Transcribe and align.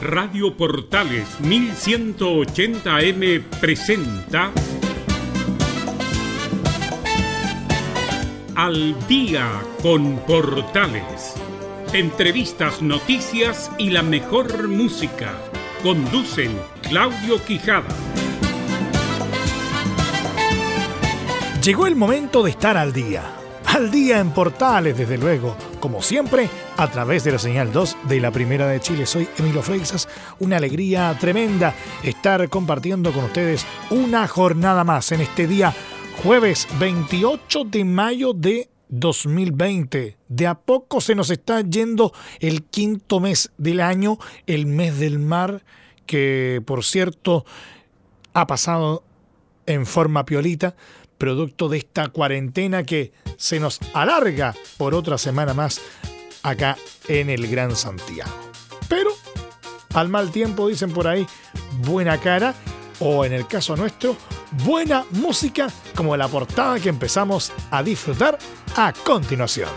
Radio 0.00 0.56
Portales 0.56 1.28
1180M 1.42 3.42
presenta 3.60 4.50
Al 8.56 8.96
día 9.06 9.46
con 9.82 10.16
Portales. 10.20 11.34
Entrevistas, 11.92 12.80
noticias 12.80 13.70
y 13.76 13.90
la 13.90 14.02
mejor 14.02 14.68
música. 14.68 15.34
Conducen 15.82 16.58
Claudio 16.80 17.44
Quijada. 17.44 17.94
Llegó 21.62 21.86
el 21.86 21.94
momento 21.94 22.42
de 22.42 22.52
estar 22.52 22.78
al 22.78 22.94
día. 22.94 23.34
Al 23.66 23.90
día 23.90 24.20
en 24.20 24.30
Portales, 24.30 24.96
desde 24.96 25.18
luego. 25.18 25.58
Como 25.80 26.02
siempre, 26.02 26.50
a 26.76 26.90
través 26.90 27.24
de 27.24 27.32
la 27.32 27.38
señal 27.38 27.72
2 27.72 27.96
de 28.06 28.20
la 28.20 28.30
Primera 28.30 28.66
de 28.66 28.80
Chile. 28.80 29.06
Soy 29.06 29.26
Emilio 29.38 29.62
Freixas. 29.62 30.08
Una 30.38 30.58
alegría 30.58 31.16
tremenda 31.18 31.74
estar 32.02 32.50
compartiendo 32.50 33.12
con 33.12 33.24
ustedes 33.24 33.64
una 33.88 34.28
jornada 34.28 34.84
más 34.84 35.10
en 35.10 35.22
este 35.22 35.46
día 35.46 35.74
jueves 36.22 36.68
28 36.78 37.64
de 37.64 37.84
mayo 37.86 38.34
de 38.34 38.68
2020. 38.90 40.18
De 40.28 40.46
a 40.46 40.54
poco 40.54 41.00
se 41.00 41.14
nos 41.14 41.30
está 41.30 41.62
yendo 41.62 42.12
el 42.40 42.64
quinto 42.64 43.18
mes 43.18 43.50
del 43.56 43.80
año, 43.80 44.18
el 44.46 44.66
mes 44.66 44.98
del 44.98 45.18
mar, 45.18 45.64
que 46.04 46.62
por 46.66 46.84
cierto 46.84 47.46
ha 48.34 48.46
pasado 48.46 49.02
en 49.64 49.86
forma 49.86 50.26
piolita, 50.26 50.74
producto 51.20 51.68
de 51.68 51.78
esta 51.78 52.08
cuarentena 52.08 52.82
que 52.82 53.12
se 53.36 53.60
nos 53.60 53.78
alarga 53.92 54.54
por 54.78 54.94
otra 54.94 55.18
semana 55.18 55.52
más 55.52 55.80
acá 56.42 56.78
en 57.08 57.28
el 57.28 57.46
Gran 57.46 57.76
Santiago. 57.76 58.32
Pero 58.88 59.10
al 59.94 60.08
mal 60.08 60.32
tiempo, 60.32 60.66
dicen 60.66 60.92
por 60.92 61.06
ahí, 61.06 61.26
buena 61.82 62.18
cara, 62.18 62.54
o 63.00 63.24
en 63.24 63.34
el 63.34 63.46
caso 63.46 63.76
nuestro, 63.76 64.16
buena 64.64 65.04
música 65.10 65.68
como 65.94 66.16
la 66.16 66.26
portada 66.26 66.80
que 66.80 66.88
empezamos 66.88 67.52
a 67.70 67.82
disfrutar 67.82 68.38
a 68.76 68.92
continuación. 69.04 69.68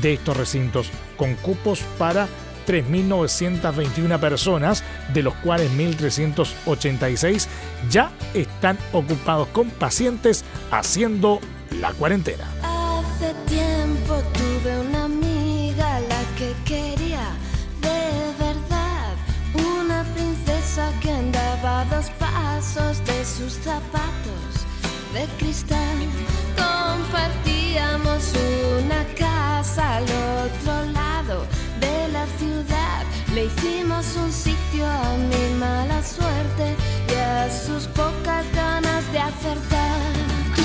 de 0.00 0.14
estos 0.14 0.34
recintos 0.36 0.88
con 1.16 1.34
cupos 1.34 1.80
para 1.98 2.28
3.921 2.66 4.18
personas, 4.18 4.82
de 5.12 5.22
los 5.22 5.34
cuales 5.36 5.70
1.386 5.72 7.46
ya 7.90 8.10
están 8.34 8.78
ocupados 8.92 9.48
con 9.48 9.70
pacientes 9.70 10.44
haciendo 10.70 11.40
la 11.80 11.92
cuarentena. 11.92 12.44
Hace 12.62 13.34
tiempo 13.46 14.22
tuve 14.32 14.80
una 14.80 15.04
amiga 15.04 16.00
la 16.00 16.22
que 16.36 16.54
quería 16.64 17.30
de 17.80 18.44
verdad, 18.44 19.14
una 19.54 20.04
princesa 20.14 20.92
que 21.00 21.10
andaba 21.10 21.82
a 21.82 21.84
dos 21.86 22.10
pasos 22.18 23.04
de 23.04 23.24
sus 23.24 23.54
zapatos 23.54 24.66
de 25.12 25.26
cristal. 25.38 25.98
Compartíamos 26.56 28.32
una 28.78 29.04
casa 29.14 29.96
al 29.96 30.04
otro 30.04 30.92
lado. 30.92 31.01
Le 33.34 33.46
hicimos 33.46 34.14
un 34.16 34.30
sitio 34.30 34.86
a 34.86 35.16
mi 35.16 35.54
mala 35.58 36.02
suerte 36.02 36.76
y 37.08 37.14
a 37.14 37.48
sus 37.50 37.86
pocas 37.86 38.44
ganas 38.54 39.10
de 39.10 39.18
acertar. 39.20 40.02
Tú 40.54 40.62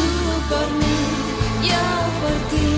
por 0.49 0.69
mí, 0.81 0.99
yo 1.63 1.85
por 2.21 2.37
ti, 2.51 2.69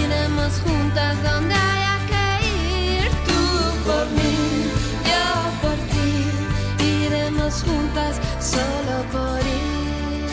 iremos 0.00 0.52
juntas 0.64 1.22
donde 1.22 1.54
haya 1.54 1.98
que 2.10 2.24
ir. 2.48 3.10
Tú 3.28 3.42
por 3.84 4.06
mí, 4.16 4.70
yo 5.10 5.26
por 5.60 5.76
ti, 5.92 6.10
iremos 6.82 7.62
juntas 7.62 8.16
solo 8.40 8.94
por 9.12 9.38
ir. 9.40 10.24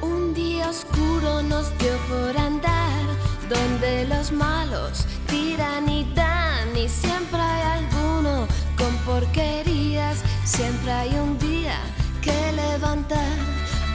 Un 0.00 0.32
día 0.32 0.70
oscuro 0.70 1.42
nos 1.42 1.66
dio 1.76 1.96
por 2.08 2.34
andar 2.38 3.02
donde 3.50 4.06
los 4.06 4.32
malos 4.32 5.04
tiran 5.28 5.86
y 5.90 6.04
dan 6.14 6.33
y 6.76 6.88
siempre 6.88 7.40
hay 7.40 7.62
alguno 7.78 8.46
con 8.76 8.94
porquerías, 9.06 10.18
siempre 10.44 10.90
hay 10.90 11.14
un 11.14 11.38
día 11.38 11.78
que 12.20 12.52
levantar. 12.52 13.36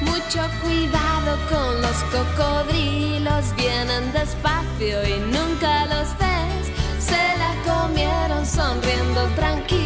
Mucho 0.01 0.41
cuidado 0.61 1.37
con 1.49 1.81
los 1.81 1.97
cocodrilos, 2.13 3.53
vienen 3.57 4.13
despacio 4.13 5.05
y 5.07 5.19
nunca 5.19 5.85
los 5.87 6.07
ves. 6.17 6.71
Se 6.99 7.37
la 7.37 7.53
comieron 7.65 8.45
sonriendo 8.45 9.25
tranquilos, 9.35 9.78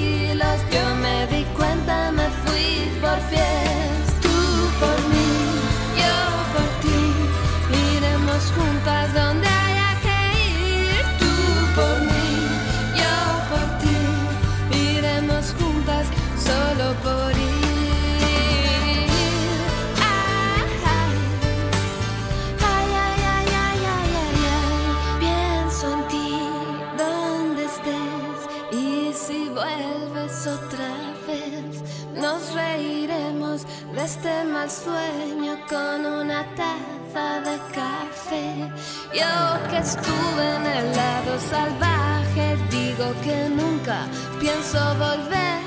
sueño 34.70 35.58
con 35.68 36.06
una 36.06 36.46
taza 36.56 37.42
de 37.42 37.58
café. 37.74 38.72
Yo 39.14 39.70
que 39.70 39.78
estuve 39.78 40.56
en 40.56 40.66
el 40.66 40.96
lado 40.96 41.40
salvaje 41.40 42.58
digo 42.70 43.14
que 43.24 43.50
nunca 43.50 44.06
pienso 44.40 44.80
volver. 44.96 45.60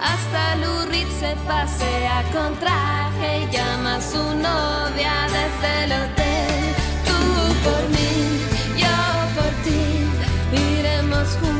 Hasta 0.00 0.56
Lurid 0.56 1.08
se 1.20 1.34
pasea 1.46 2.22
con 2.32 2.54
traje 2.58 3.42
y 3.42 3.50
llama 3.50 3.96
a 3.96 4.00
su 4.00 4.18
novia 4.18 5.14
desde 5.36 5.84
el 5.84 5.92
hotel. 5.92 6.74
Tú 7.06 7.18
por 7.64 7.82
mí, 7.90 8.40
yo 8.76 8.96
por 9.36 9.52
ti, 9.64 9.82
iremos 10.78 11.28
juntas 11.40 11.57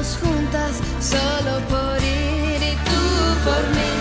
iremos 0.00 0.18
juntas 0.22 0.80
solo 1.00 1.60
por 1.68 2.02
ir. 2.02 2.62
Y 2.62 2.74
tú 2.88 3.00
por 3.44 3.62
mí, 3.76 3.92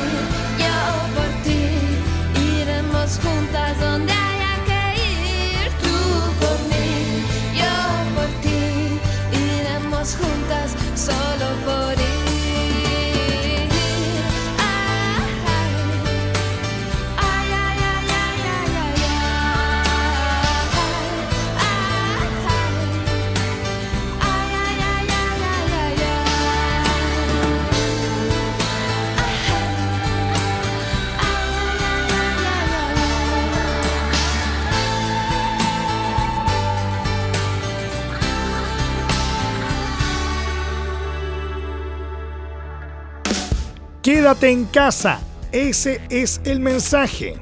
yo 0.57 0.79
por 1.15 1.29
ti, 1.43 2.61
iremos 2.61 3.19
juntas 3.21 3.79
donde 3.79 4.18
Quédate 44.09 44.49
en 44.49 44.65
casa. 44.65 45.19
Ese 45.51 46.01
es 46.09 46.41
el 46.43 46.59
mensaje. 46.59 47.35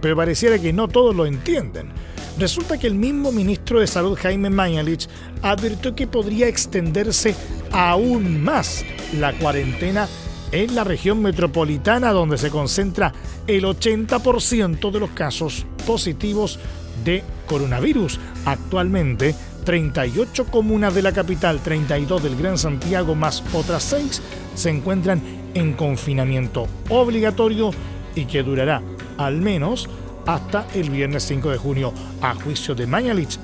Pero 0.00 0.16
pareciera 0.16 0.58
que 0.58 0.72
no 0.72 0.88
todos 0.88 1.14
lo 1.14 1.26
entienden. 1.26 1.90
Resulta 2.38 2.78
que 2.78 2.86
el 2.86 2.94
mismo 2.94 3.32
ministro 3.32 3.80
de 3.80 3.86
Salud, 3.86 4.16
Jaime 4.18 4.48
Mañalich, 4.48 5.10
advirtió 5.42 5.94
que 5.94 6.06
podría 6.06 6.48
extenderse 6.48 7.34
aún 7.70 8.42
más 8.42 8.82
la 9.20 9.34
cuarentena 9.34 10.08
en 10.52 10.74
la 10.74 10.84
región 10.84 11.20
metropolitana, 11.20 12.12
donde 12.12 12.38
se 12.38 12.48
concentra 12.48 13.12
el 13.46 13.64
80% 13.64 14.90
de 14.90 15.00
los 15.00 15.10
casos 15.10 15.66
positivos 15.86 16.58
de 17.04 17.24
coronavirus. 17.46 18.18
Actualmente, 18.46 19.34
38 19.66 20.46
comunas 20.46 20.94
de 20.94 21.02
la 21.02 21.12
capital, 21.12 21.60
32 21.62 22.22
del 22.22 22.36
Gran 22.36 22.56
Santiago, 22.56 23.14
más 23.14 23.44
otras 23.52 23.82
6, 23.82 24.22
se 24.54 24.70
encuentran 24.70 25.20
en 25.56 25.72
confinamiento 25.72 26.66
obligatorio 26.90 27.70
y 28.14 28.26
que 28.26 28.42
durará 28.42 28.82
al 29.16 29.40
menos 29.40 29.88
hasta 30.26 30.66
el 30.74 30.90
viernes 30.90 31.22
5 31.24 31.50
de 31.50 31.56
junio. 31.56 31.92
A 32.20 32.34
juicio 32.34 32.74
de 32.74 32.86
Mañalich, 32.86 33.38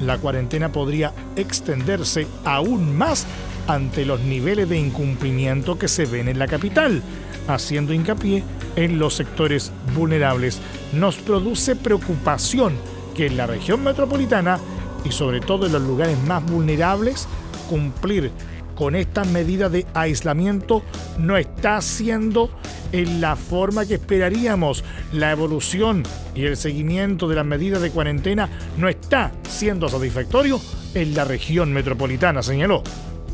la 0.00 0.18
cuarentena 0.18 0.70
podría 0.70 1.12
extenderse 1.34 2.26
aún 2.44 2.96
más 2.96 3.26
ante 3.66 4.04
los 4.04 4.20
niveles 4.20 4.68
de 4.68 4.78
incumplimiento 4.78 5.78
que 5.78 5.88
se 5.88 6.04
ven 6.04 6.28
en 6.28 6.38
la 6.38 6.46
capital, 6.46 7.02
haciendo 7.48 7.94
hincapié 7.94 8.44
en 8.76 8.98
los 8.98 9.14
sectores 9.14 9.72
vulnerables. 9.94 10.60
Nos 10.92 11.16
produce 11.16 11.74
preocupación 11.74 12.74
que 13.14 13.26
en 13.26 13.38
la 13.38 13.46
región 13.46 13.82
metropolitana 13.82 14.58
y 15.04 15.10
sobre 15.10 15.40
todo 15.40 15.66
en 15.66 15.72
los 15.72 15.82
lugares 15.82 16.18
más 16.24 16.44
vulnerables, 16.44 17.26
cumplir 17.70 18.30
con 18.76 18.94
estas 18.94 19.26
medidas 19.26 19.72
de 19.72 19.86
aislamiento 19.94 20.82
no 21.18 21.36
está 21.36 21.80
siendo 21.80 22.50
en 22.92 23.20
la 23.20 23.34
forma 23.34 23.86
que 23.86 23.94
esperaríamos. 23.94 24.84
La 25.12 25.32
evolución 25.32 26.04
y 26.34 26.44
el 26.44 26.56
seguimiento 26.56 27.26
de 27.26 27.34
las 27.34 27.44
medidas 27.44 27.82
de 27.82 27.90
cuarentena 27.90 28.48
no 28.76 28.88
está 28.88 29.32
siendo 29.48 29.88
satisfactorio 29.88 30.60
en 30.94 31.14
la 31.14 31.24
región 31.24 31.72
metropolitana, 31.72 32.42
señaló. 32.42 32.84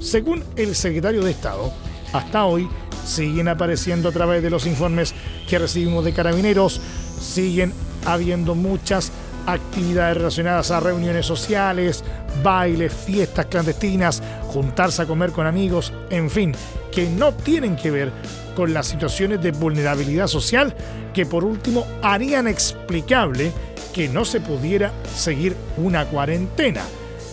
Según 0.00 0.42
el 0.56 0.74
secretario 0.74 1.22
de 1.22 1.32
Estado, 1.32 1.72
hasta 2.12 2.44
hoy 2.44 2.68
siguen 3.04 3.48
apareciendo 3.48 4.08
a 4.08 4.12
través 4.12 4.42
de 4.42 4.50
los 4.50 4.66
informes 4.66 5.14
que 5.48 5.58
recibimos 5.58 6.04
de 6.04 6.12
carabineros, 6.12 6.80
siguen 7.20 7.72
habiendo 8.06 8.54
muchas 8.54 9.12
actividades 9.46 10.16
relacionadas 10.16 10.70
a 10.70 10.80
reuniones 10.80 11.26
sociales, 11.26 12.04
bailes, 12.42 12.92
fiestas 12.92 13.46
clandestinas, 13.46 14.22
juntarse 14.42 15.02
a 15.02 15.06
comer 15.06 15.32
con 15.32 15.46
amigos, 15.46 15.92
en 16.10 16.30
fin, 16.30 16.54
que 16.90 17.08
no 17.08 17.32
tienen 17.32 17.76
que 17.76 17.90
ver 17.90 18.12
con 18.54 18.74
las 18.74 18.86
situaciones 18.86 19.42
de 19.42 19.52
vulnerabilidad 19.52 20.26
social 20.26 20.74
que 21.14 21.26
por 21.26 21.44
último 21.44 21.86
harían 22.02 22.46
explicable 22.46 23.52
que 23.92 24.08
no 24.08 24.24
se 24.24 24.40
pudiera 24.40 24.92
seguir 25.14 25.56
una 25.76 26.06
cuarentena. 26.06 26.82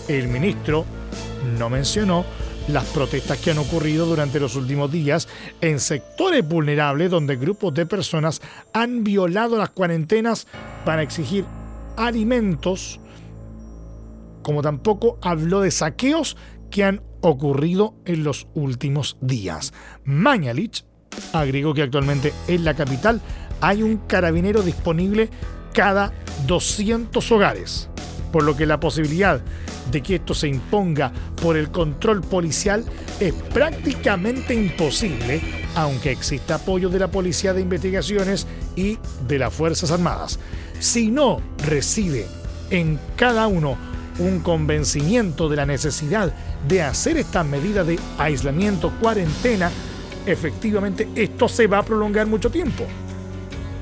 El 0.08 0.28
ministro 0.28 0.86
no 1.58 1.70
mencionó 1.70 2.26
las 2.68 2.86
protestas 2.86 3.40
que 3.40 3.52
han 3.52 3.58
ocurrido 3.58 4.06
durante 4.06 4.40
los 4.40 4.56
últimos 4.56 4.92
días 4.92 5.28
en 5.62 5.80
sectores 5.80 6.48
vulnerables 6.48 7.10
donde 7.10 7.36
grupos 7.36 7.74
de 7.74 7.86
personas 7.86 8.42
han 8.74 9.04
violado 9.04 9.58
las 9.58 9.70
cuarentenas 9.72 10.46
para 10.86 11.02
exigir 11.02 11.46
alimentos, 12.00 13.00
como 14.42 14.62
tampoco 14.62 15.20
habló 15.22 15.62
de 15.62 15.72
saqueos 15.72 16.38
que 16.72 16.84
han 16.84 17.02
ocurrido 17.22 17.96
en 18.06 18.24
los 18.24 18.48
últimos 18.54 19.18
días. 19.22 19.74
Mañalich 20.06 20.86
agregó 21.34 21.74
que 21.74 21.84
actualmente 21.84 22.34
en 22.48 22.64
la 22.64 22.74
capital 22.74 23.22
hay 23.62 23.84
un 23.84 23.98
carabinero 23.98 24.62
disponible 24.62 25.30
cada 25.74 26.14
200 26.48 27.32
hogares, 27.32 27.90
por 28.32 28.44
lo 28.44 28.56
que 28.56 28.66
la 28.66 28.80
posibilidad 28.80 29.42
de 29.92 30.02
que 30.02 30.16
esto 30.16 30.34
se 30.34 30.48
imponga 30.48 31.12
por 31.42 31.58
el 31.58 31.72
control 31.72 32.22
policial 32.22 32.86
es 33.20 33.34
prácticamente 33.34 34.54
imposible, 34.54 35.42
aunque 35.76 36.12
exista 36.12 36.56
apoyo 36.56 36.90
de 36.90 37.00
la 37.00 37.10
Policía 37.10 37.54
de 37.54 37.62
Investigaciones 37.62 38.48
y 38.76 38.98
de 39.28 39.40
las 39.40 39.54
Fuerzas 39.54 39.92
Armadas. 39.92 40.40
Si 40.80 41.12
no 41.12 41.42
recibe 41.66 42.26
en 42.70 43.00
cada 43.16 43.48
uno 43.48 43.78
un 44.20 44.40
convencimiento 44.40 45.50
de 45.50 45.56
la 45.56 45.66
necesidad 45.66 46.34
de 46.68 46.82
hacer 46.82 47.18
estas 47.18 47.46
medidas 47.46 47.88
de 47.88 48.00
aislamiento, 48.18 48.92
cuarentena, 49.00 49.72
efectivamente 50.26 51.08
esto 51.16 51.48
se 51.48 51.68
va 51.68 51.80
a 51.80 51.86
prolongar 51.86 52.28
mucho 52.28 52.50
tiempo. 52.50 52.86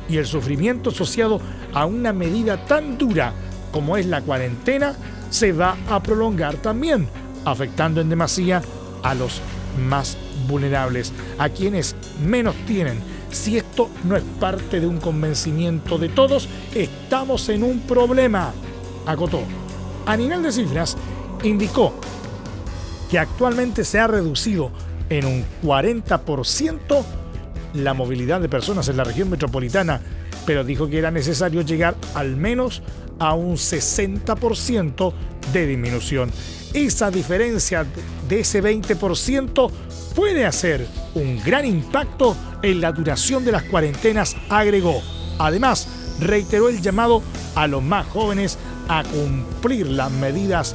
Y 0.09 0.17
el 0.17 0.25
sufrimiento 0.25 0.89
asociado 0.89 1.41
a 1.73 1.85
una 1.85 2.13
medida 2.13 2.65
tan 2.65 2.97
dura 2.97 3.33
como 3.71 3.97
es 3.97 4.05
la 4.05 4.21
cuarentena 4.21 4.95
se 5.29 5.51
va 5.51 5.75
a 5.89 6.01
prolongar 6.01 6.55
también, 6.55 7.07
afectando 7.45 8.01
en 8.01 8.09
demasía 8.09 8.61
a 9.03 9.13
los 9.13 9.41
más 9.87 10.17
vulnerables, 10.47 11.11
a 11.37 11.49
quienes 11.49 11.95
menos 12.25 12.55
tienen. 12.65 12.99
Si 13.31 13.57
esto 13.57 13.89
no 14.03 14.15
es 14.15 14.23
parte 14.39 14.79
de 14.79 14.87
un 14.87 14.97
convencimiento 14.97 15.97
de 15.97 16.09
todos, 16.09 16.47
estamos 16.73 17.49
en 17.49 17.63
un 17.63 17.81
problema, 17.81 18.53
acotó. 19.05 19.41
A 20.05 20.15
nivel 20.15 20.43
de 20.43 20.51
cifras, 20.51 20.97
indicó 21.43 21.93
que 23.09 23.19
actualmente 23.19 23.83
se 23.83 23.99
ha 23.99 24.07
reducido 24.07 24.71
en 25.09 25.25
un 25.25 25.45
40% 25.63 27.03
la 27.73 27.93
movilidad 27.93 28.41
de 28.41 28.49
personas 28.49 28.87
en 28.89 28.97
la 28.97 29.03
región 29.03 29.29
metropolitana, 29.29 30.01
pero 30.45 30.63
dijo 30.63 30.89
que 30.89 30.97
era 30.97 31.11
necesario 31.11 31.61
llegar 31.61 31.95
al 32.15 32.35
menos 32.35 32.81
a 33.19 33.33
un 33.33 33.55
60% 33.55 35.13
de 35.53 35.67
disminución. 35.67 36.31
Esa 36.73 37.11
diferencia 37.11 37.85
de 38.27 38.39
ese 38.41 38.61
20% 38.63 39.71
puede 40.17 40.47
hacer 40.47 40.87
un 41.13 41.39
gran 41.45 41.63
impacto 41.63 42.35
en 42.63 42.81
la 42.81 42.91
duración 42.91 43.45
de 43.45 43.51
las 43.51 43.61
cuarentenas, 43.61 44.35
agregó. 44.49 44.99
Además, 45.37 45.87
reiteró 46.19 46.69
el 46.69 46.81
llamado 46.81 47.21
a 47.53 47.67
los 47.67 47.83
más 47.83 48.07
jóvenes 48.07 48.57
a 48.87 49.03
cumplir 49.03 49.85
las 49.85 50.09
medidas 50.09 50.73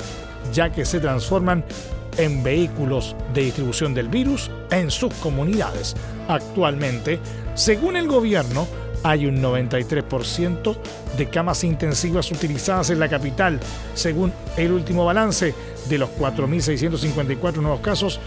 ya 0.53 0.71
que 0.71 0.85
se 0.85 1.01
transforman 1.01 1.65
en 2.19 2.45
vehículos 2.45 3.17
de 3.35 3.43
distribución 3.43 3.95
del 3.95 4.07
virus 4.07 4.49
en 4.71 4.93
sus 4.93 5.13
comunidades. 5.15 5.97
Actualmente, 6.29 7.19
según 7.57 7.97
el 7.97 8.07
gobierno, 8.07 8.69
hay 9.03 9.27
un 9.27 9.43
93% 9.43 10.77
de 11.19 11.29
camas 11.29 11.65
intensivas 11.65 12.31
utilizadas 12.31 12.91
en 12.91 13.01
la 13.01 13.09
capital. 13.09 13.59
Según 13.95 14.33
el 14.57 14.71
último 14.71 15.05
balance 15.05 15.53
de 15.89 15.99
los 15.99 16.11
4.654 16.11 17.57
nuevos 17.57 17.81
casos, 17.81 18.21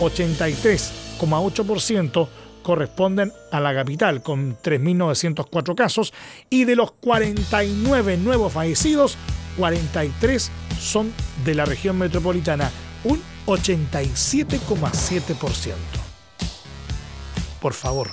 83,8% 0.00 2.28
corresponden 2.62 3.32
a 3.50 3.58
la 3.60 3.74
capital 3.74 4.22
con 4.22 4.56
3.904 4.58 5.74
casos 5.74 6.12
y 6.50 6.64
de 6.64 6.76
los 6.76 6.92
49 6.92 8.18
nuevos 8.18 8.52
fallecidos, 8.52 9.16
43 9.56 10.50
son 10.78 11.10
de 11.44 11.54
la 11.54 11.64
región 11.64 11.96
metropolitana 11.96 12.70
un 13.04 13.22
87,7%. 13.46 15.72
Por 17.60 17.72
favor, 17.72 18.12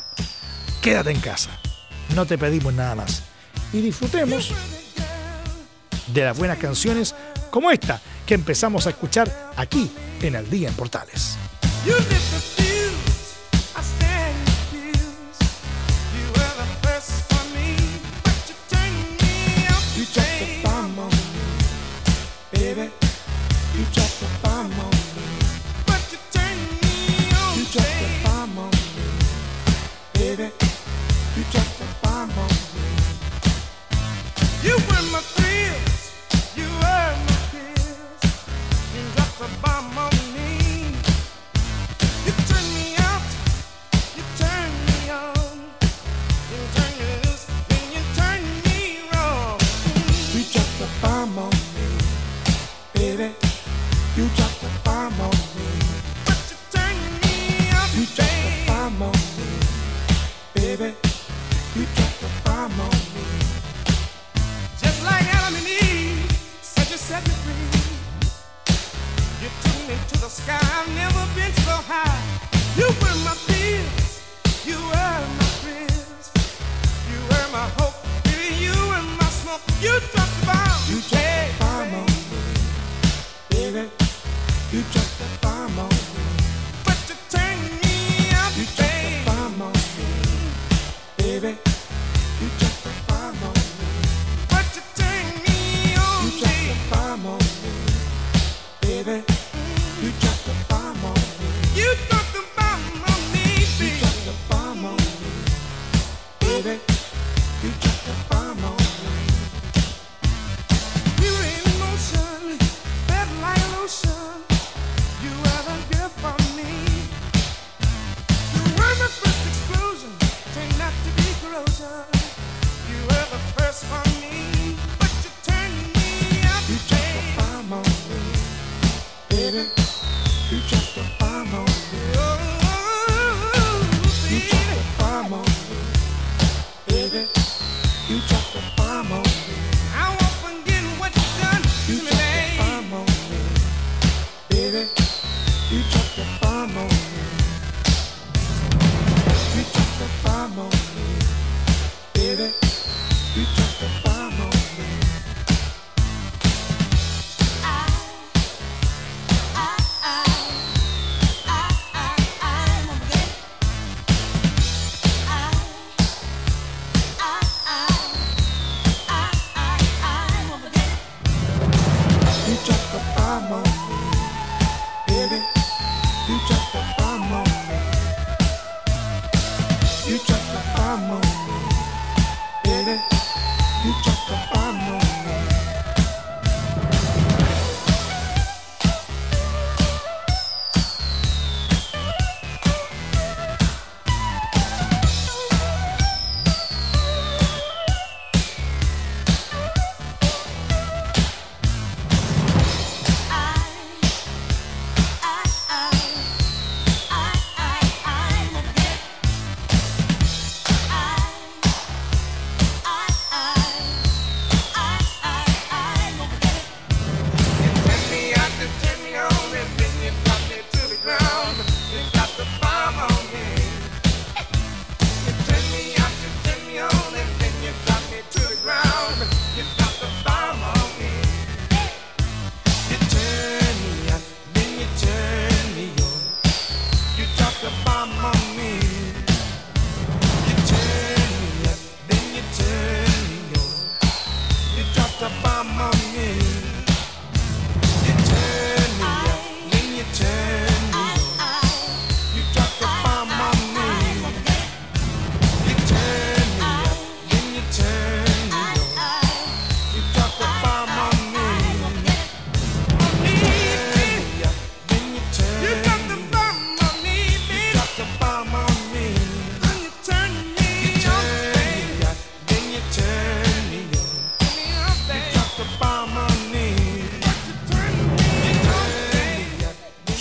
quédate 0.82 1.12
en 1.12 1.20
casa. 1.20 1.60
No 2.16 2.26
te 2.26 2.38
pedimos 2.38 2.74
nada 2.74 2.96
más. 2.96 3.24
Y 3.74 3.82
disfrutemos 3.82 4.54
de 6.14 6.24
las 6.24 6.38
buenas 6.38 6.58
canciones 6.58 7.14
como 7.52 7.72
esta 7.72 8.02
que 8.26 8.36
empezamos 8.36 8.88
a 8.88 8.92
escuchar 8.92 9.52
aquí 9.58 9.92
en 10.22 10.36
Al 10.36 10.50
Día 10.50 10.70
en 10.70 10.76
Portales. 10.76 11.38
You 11.86 11.94
live 11.94 12.08
to 12.08 12.16
feel. 12.16 12.75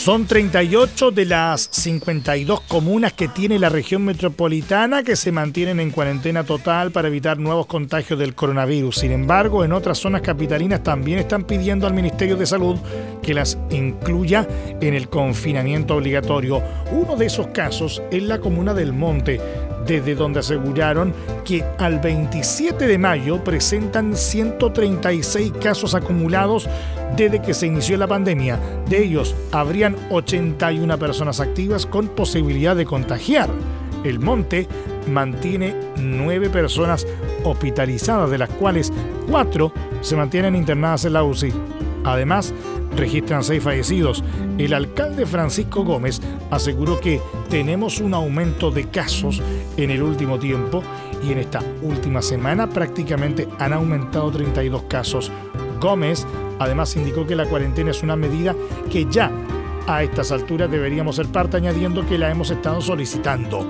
Son 0.05 0.27
38 0.27 1.13
de 1.13 1.25
las 1.25 1.67
52 1.73 2.61
comunas 2.69 3.15
que 3.15 3.27
tiene 3.27 3.59
la 3.59 3.71
región 3.71 4.05
metropolitana 4.05 5.03
que 5.03 5.17
se 5.17 5.33
mantienen 5.33 5.81
en 5.81 5.91
cuarentena 5.91 6.45
total 6.45 6.91
para 6.91 7.09
evitar 7.09 7.39
nuevos 7.39 7.65
contagios 7.65 8.19
del 8.19 8.35
coronavirus. 8.35 8.97
Sin 8.97 9.13
embargo, 9.13 9.65
en 9.65 9.73
otras 9.73 9.97
zonas 9.97 10.21
capitalinas 10.21 10.83
también 10.83 11.21
están 11.21 11.45
pidiendo 11.45 11.87
al 11.87 11.95
Ministerio 11.95 12.37
de 12.37 12.45
Salud 12.45 12.77
que 13.23 13.33
las 13.33 13.57
incluya 13.71 14.47
en 14.79 14.93
el 14.93 15.09
confinamiento 15.09 15.97
obligatorio. 15.97 16.63
Uno 16.93 17.17
de 17.17 17.25
esos 17.25 17.47
casos 17.47 18.03
es 18.11 18.25
la 18.25 18.41
comuna 18.41 18.75
del 18.75 18.93
Monte 18.93 19.41
desde 19.87 20.15
donde 20.15 20.41
aseguraron 20.41 21.13
que 21.45 21.65
al 21.79 22.01
27 22.01 22.87
de 22.87 22.99
mayo 22.99 23.43
presentan 23.43 24.17
136 24.17 25.53
casos 25.61 25.95
acumulados 25.95 26.69
desde 27.17 27.41
que 27.41 27.55
se 27.55 27.67
inició 27.67 27.97
la 27.97 28.07
pandemia. 28.07 28.59
De 28.89 29.05
ellos, 29.05 29.35
habrían 29.53 29.97
81 30.11 30.99
personas 30.99 31.41
activas 31.41 31.87
con 31.87 32.09
posibilidad 32.09 32.75
de 32.75 32.87
contagiar. 32.87 33.49
El 34.05 34.21
Monte 34.21 34.69
mantiene 35.07 35.75
9 35.97 36.51
personas 36.51 37.07
hospitalizadas, 37.45 38.31
de 38.31 38.39
las 38.39 38.51
cuales 38.51 38.93
4 39.31 39.73
se 40.01 40.17
mantienen 40.17 40.57
internadas 40.57 41.05
en 41.05 41.13
la 41.15 41.25
UCI. 41.25 41.53
Además, 42.05 42.53
registran 42.97 43.45
seis 43.45 43.63
fallecidos. 43.63 44.23
El 44.59 44.73
alcalde 44.75 45.27
Francisco 45.27 45.85
Gómez 45.85 46.21
aseguró 46.51 47.01
que 47.01 47.21
tenemos 47.49 48.01
un 48.01 48.15
aumento 48.15 48.71
de 48.71 48.89
casos 48.89 49.43
en 49.77 49.91
el 49.91 50.03
último 50.03 50.39
tiempo 50.39 50.83
y 51.23 51.33
en 51.33 51.39
esta 51.39 51.61
última 51.83 52.23
semana 52.23 52.69
prácticamente 52.69 53.49
han 53.59 53.73
aumentado 53.73 54.31
32 54.31 54.85
casos. 54.85 55.33
Gómez 55.81 56.27
además 56.59 56.95
indicó 56.97 57.27
que 57.27 57.37
la 57.37 57.47
cuarentena 57.47 57.91
es 57.91 58.03
una 58.03 58.17
medida 58.17 58.55
que 58.91 59.07
ya 59.11 59.31
a 59.87 60.03
estas 60.03 60.33
alturas 60.33 60.71
deberíamos 60.71 61.17
ser 61.17 61.27
parte, 61.27 61.59
añadiendo 61.59 62.07
que 62.07 62.19
la 62.19 62.31
hemos 62.31 62.51
estado 62.51 62.81
solicitando. 62.81 63.67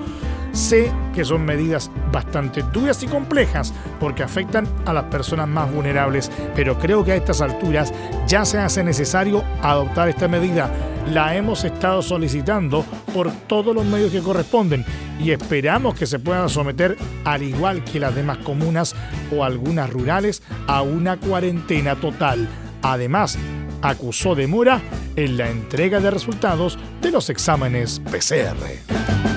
Sé 0.55 0.89
que 1.13 1.25
son 1.25 1.43
medidas 1.43 1.91
bastante 2.13 2.63
duras 2.71 3.03
y 3.03 3.07
complejas 3.07 3.73
porque 3.99 4.23
afectan 4.23 4.65
a 4.85 4.93
las 4.93 5.03
personas 5.05 5.49
más 5.49 5.69
vulnerables, 5.69 6.31
pero 6.55 6.79
creo 6.79 7.03
que 7.03 7.11
a 7.11 7.17
estas 7.17 7.41
alturas 7.41 7.93
ya 8.25 8.45
se 8.45 8.59
hace 8.59 8.81
necesario 8.81 9.43
adoptar 9.61 10.07
esta 10.07 10.29
medida. 10.29 10.71
La 11.11 11.35
hemos 11.35 11.65
estado 11.65 12.01
solicitando 12.01 12.85
por 13.13 13.29
todos 13.47 13.75
los 13.75 13.83
medios 13.83 14.13
que 14.13 14.21
corresponden 14.21 14.85
y 15.19 15.31
esperamos 15.31 15.93
que 15.95 16.05
se 16.05 16.19
puedan 16.19 16.47
someter, 16.47 16.95
al 17.25 17.43
igual 17.43 17.83
que 17.83 17.99
las 17.99 18.15
demás 18.15 18.37
comunas 18.37 18.95
o 19.35 19.43
algunas 19.43 19.89
rurales, 19.89 20.41
a 20.67 20.81
una 20.83 21.17
cuarentena 21.17 21.97
total. 21.97 22.47
Además, 22.81 23.37
acusó 23.81 24.35
demora 24.35 24.81
en 25.17 25.35
la 25.35 25.49
entrega 25.49 25.99
de 25.99 26.11
resultados 26.11 26.79
de 27.01 27.11
los 27.11 27.29
exámenes 27.29 27.99
PCR. 27.99 29.34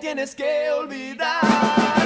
Tienes 0.00 0.34
que 0.34 0.70
olvidar. 0.70 2.03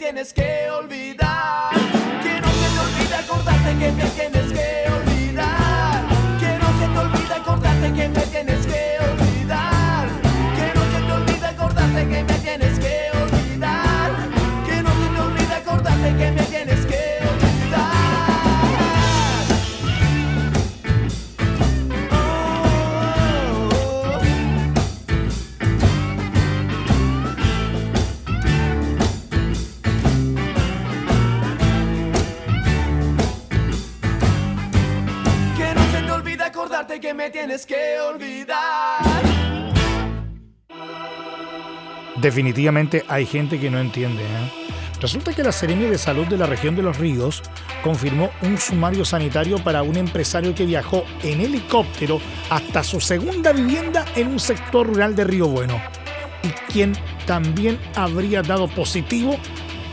tenés 0.00 0.32
que 0.32 0.39
que 37.58 37.98
olvidar. 38.00 39.00
Definitivamente 42.20 43.04
hay 43.08 43.26
gente 43.26 43.58
que 43.58 43.70
no 43.70 43.80
entiende. 43.80 44.22
¿eh? 44.22 44.70
Resulta 45.00 45.32
que 45.32 45.42
la 45.42 45.50
Seremi 45.50 45.86
de 45.86 45.98
Salud 45.98 46.26
de 46.28 46.36
la 46.36 46.46
región 46.46 46.76
de 46.76 46.82
Los 46.82 46.98
Ríos 46.98 47.42
confirmó 47.82 48.30
un 48.42 48.56
sumario 48.56 49.04
sanitario 49.04 49.58
para 49.58 49.82
un 49.82 49.96
empresario 49.96 50.54
que 50.54 50.64
viajó 50.64 51.04
en 51.24 51.40
helicóptero 51.40 52.20
hasta 52.50 52.84
su 52.84 53.00
segunda 53.00 53.52
vivienda 53.52 54.04
en 54.14 54.28
un 54.28 54.38
sector 54.38 54.86
rural 54.86 55.16
de 55.16 55.24
Río 55.24 55.48
Bueno 55.48 55.80
y 56.44 56.48
quien 56.72 56.92
también 57.26 57.80
habría 57.96 58.42
dado 58.42 58.68
positivo 58.68 59.36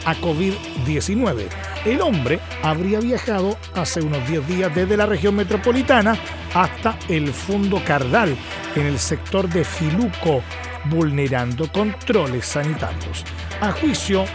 a 0.06 0.16
COVID-19. 0.16 1.48
El 1.88 2.02
hombre 2.02 2.42
habría 2.64 3.00
viajado 3.00 3.58
hace 3.74 4.02
unos 4.02 4.28
10 4.28 4.46
días 4.46 4.76
desde 4.76 4.98
la 4.98 5.06
región 5.06 5.36
metropolitana 5.36 6.18
hasta 6.54 7.00
el 7.08 7.32
Fondo 7.32 7.82
Cardal, 7.86 8.36
en 8.76 8.88
el 8.88 9.00
sector 9.00 9.48
de 9.48 9.64
Filuco, 9.64 10.44
vulnerando 10.90 11.72
controles 11.72 12.46
sanitarios. 12.46 13.24
A 13.62 13.72
juicio 13.72 14.26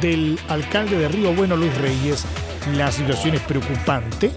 del 0.00 0.40
alcalde 0.48 0.98
de 0.98 1.06
Río 1.06 1.32
Bueno, 1.34 1.54
Luis 1.54 1.78
Reyes, 1.78 2.26
la 2.74 2.90
situación 2.90 3.36
es 3.36 3.42
preocupante 3.42 4.32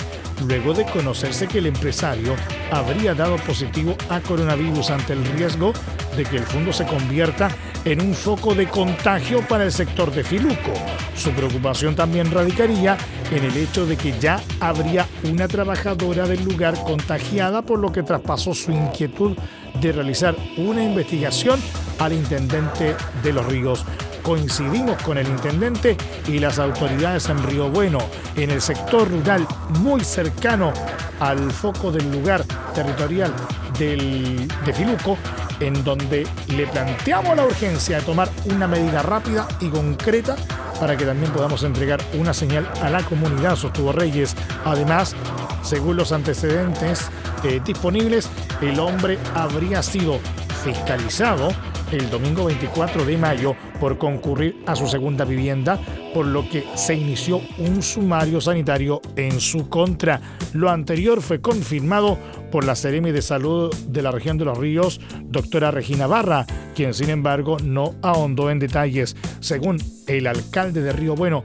luego 0.47 0.73
de 0.73 0.85
conocerse 0.85 1.47
que 1.47 1.59
el 1.59 1.67
empresario 1.67 2.35
habría 2.71 3.13
dado 3.13 3.37
positivo 3.37 3.95
a 4.09 4.19
coronavirus 4.19 4.91
ante 4.91 5.13
el 5.13 5.25
riesgo 5.25 5.73
de 6.15 6.23
que 6.23 6.37
el 6.37 6.43
fondo 6.43 6.73
se 6.73 6.85
convierta 6.85 7.49
en 7.85 8.01
un 8.01 8.13
foco 8.13 8.53
de 8.53 8.67
contagio 8.67 9.41
para 9.47 9.63
el 9.63 9.71
sector 9.71 10.11
de 10.11 10.23
Filuco. 10.23 10.73
Su 11.15 11.31
preocupación 11.31 11.95
también 11.95 12.31
radicaría 12.31 12.97
en 13.31 13.43
el 13.43 13.55
hecho 13.57 13.85
de 13.85 13.97
que 13.97 14.17
ya 14.19 14.41
habría 14.59 15.07
una 15.23 15.47
trabajadora 15.47 16.27
del 16.27 16.43
lugar 16.43 16.75
contagiada, 16.83 17.61
por 17.61 17.79
lo 17.79 17.91
que 17.91 18.03
traspasó 18.03 18.53
su 18.53 18.71
inquietud 18.71 19.37
de 19.79 19.91
realizar 19.91 20.35
una 20.57 20.83
investigación 20.83 21.59
al 21.99 22.13
intendente 22.13 22.95
de 23.23 23.33
los 23.33 23.45
ríos. 23.45 23.85
Coincidimos 24.23 25.01
con 25.01 25.17
el 25.17 25.27
intendente 25.27 25.97
y 26.27 26.39
las 26.39 26.59
autoridades 26.59 27.27
en 27.29 27.41
Río 27.43 27.69
Bueno, 27.69 27.99
en 28.35 28.51
el 28.51 28.61
sector 28.61 29.09
rural 29.09 29.47
muy 29.79 30.03
cercano 30.03 30.71
al 31.19 31.51
foco 31.51 31.91
del 31.91 32.11
lugar 32.11 32.43
territorial 32.73 33.33
del, 33.77 34.47
de 34.65 34.73
Filuco, 34.73 35.17
en 35.59 35.83
donde 35.83 36.27
le 36.47 36.67
planteamos 36.67 37.35
la 37.35 37.45
urgencia 37.45 37.97
de 37.97 38.03
tomar 38.03 38.29
una 38.45 38.67
medida 38.67 39.01
rápida 39.01 39.47
y 39.59 39.69
concreta 39.69 40.35
para 40.79 40.97
que 40.97 41.05
también 41.05 41.31
podamos 41.31 41.63
entregar 41.63 42.01
una 42.13 42.33
señal 42.33 42.67
a 42.81 42.89
la 42.89 43.03
comunidad, 43.03 43.55
sostuvo 43.55 43.91
Reyes. 43.91 44.35
Además, 44.65 45.15
según 45.63 45.95
los 45.95 46.11
antecedentes 46.11 47.09
eh, 47.43 47.61
disponibles, 47.63 48.29
el 48.61 48.79
hombre 48.79 49.19
habría 49.35 49.83
sido 49.83 50.19
fiscalizado 50.63 51.49
el 51.91 52.09
domingo 52.09 52.45
24 52.45 53.05
de 53.05 53.17
mayo 53.17 53.55
por 53.79 53.97
concurrir 53.97 54.63
a 54.65 54.75
su 54.75 54.87
segunda 54.87 55.25
vivienda, 55.25 55.79
por 56.13 56.25
lo 56.25 56.47
que 56.47 56.65
se 56.75 56.95
inició 56.95 57.41
un 57.57 57.81
sumario 57.81 58.39
sanitario 58.39 59.01
en 59.15 59.39
su 59.39 59.69
contra. 59.69 60.21
Lo 60.53 60.69
anterior 60.69 61.21
fue 61.21 61.41
confirmado 61.41 62.17
por 62.51 62.65
la 62.65 62.75
Seremi 62.75 63.11
de 63.11 63.21
Salud 63.21 63.73
de 63.87 64.01
la 64.01 64.11
región 64.11 64.37
de 64.37 64.45
los 64.45 64.57
ríos, 64.57 65.01
doctora 65.23 65.71
Regina 65.71 66.07
Barra, 66.07 66.45
quien 66.75 66.93
sin 66.93 67.09
embargo 67.09 67.57
no 67.63 67.95
ahondó 68.01 68.49
en 68.49 68.59
detalles. 68.59 69.15
Según 69.39 69.77
el 70.07 70.27
alcalde 70.27 70.81
de 70.81 70.93
Río 70.93 71.15
Bueno, 71.15 71.43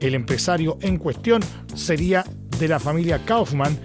el 0.00 0.14
empresario 0.14 0.78
en 0.80 0.98
cuestión 0.98 1.42
sería 1.74 2.24
de 2.58 2.68
la 2.68 2.78
familia 2.78 3.24
Kaufman, 3.24 3.78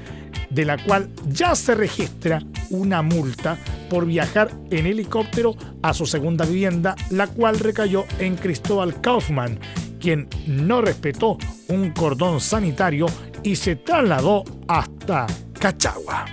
de 0.52 0.66
la 0.66 0.78
cual 0.78 1.10
ya 1.30 1.56
se 1.56 1.76
registra 1.76 2.42
una 2.70 3.02
multa 3.02 3.58
por 3.90 4.06
viajar 4.06 4.52
en 4.70 4.86
helicóptero 4.86 5.56
a 5.82 5.94
su 5.94 6.06
segunda 6.06 6.46
vivienda, 6.46 6.96
la 7.10 7.28
cual 7.28 7.60
recayó 7.60 8.06
en 8.20 8.36
Cristóbal 8.36 9.02
Kaufman, 9.02 9.60
quien 10.00 10.28
no 10.48 10.82
respetó 10.82 11.38
un 11.68 11.92
cordón 11.92 12.40
sanitario 12.40 13.08
y 13.44 13.56
se 13.56 13.76
trasladó 13.76 14.44
hasta 14.68 15.28
Cachagua. 15.60 16.26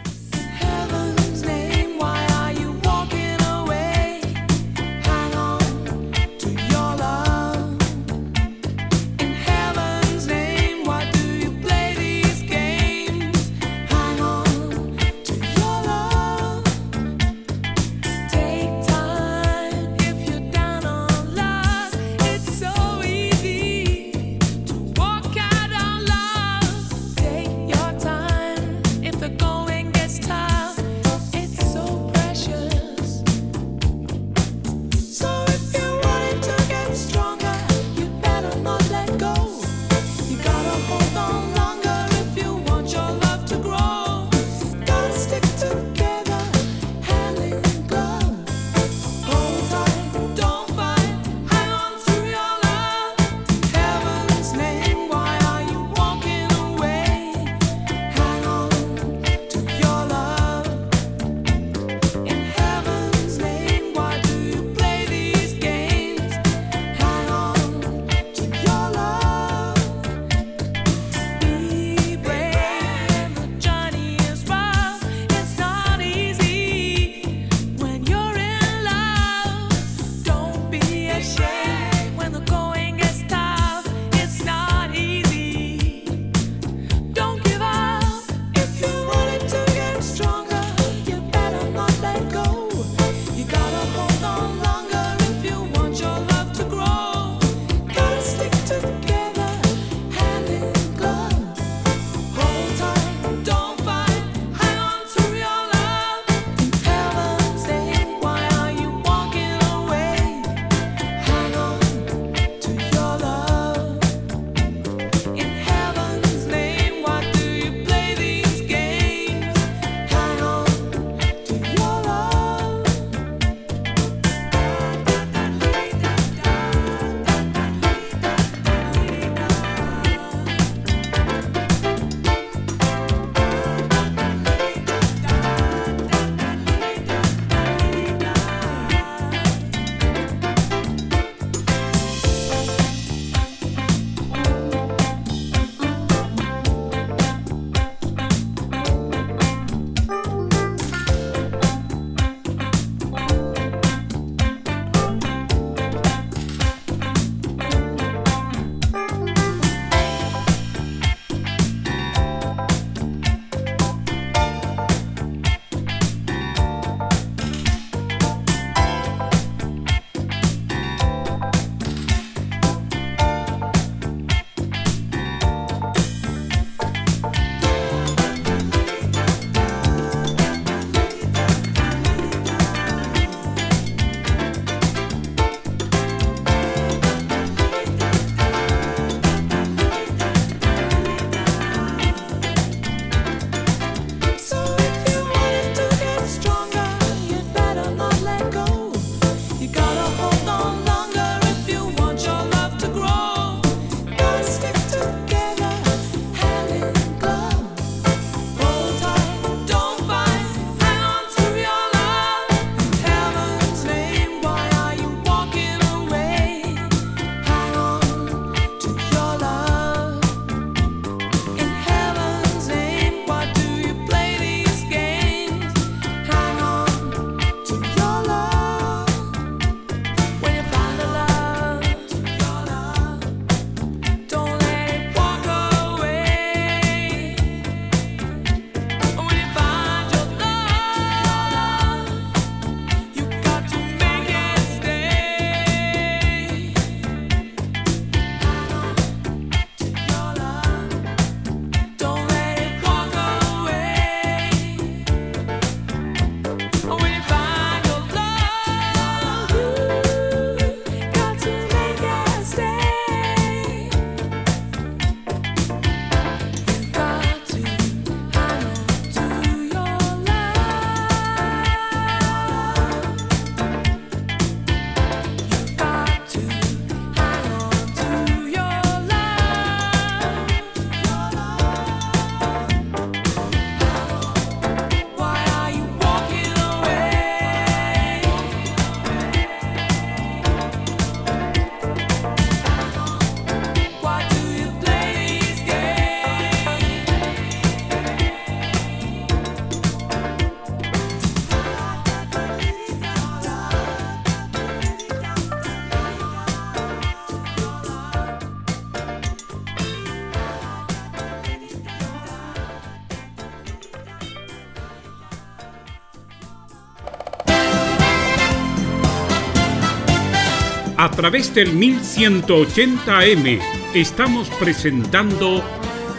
Través 321.18 321.52
del 321.52 321.76
1180M 321.76 323.58
estamos 323.92 324.48
presentando 324.50 325.64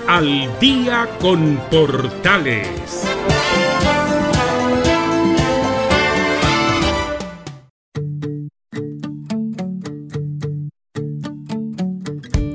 Al 0.05 0.59
Día 0.59 1.07
con 1.21 1.55
Portales. 1.71 2.67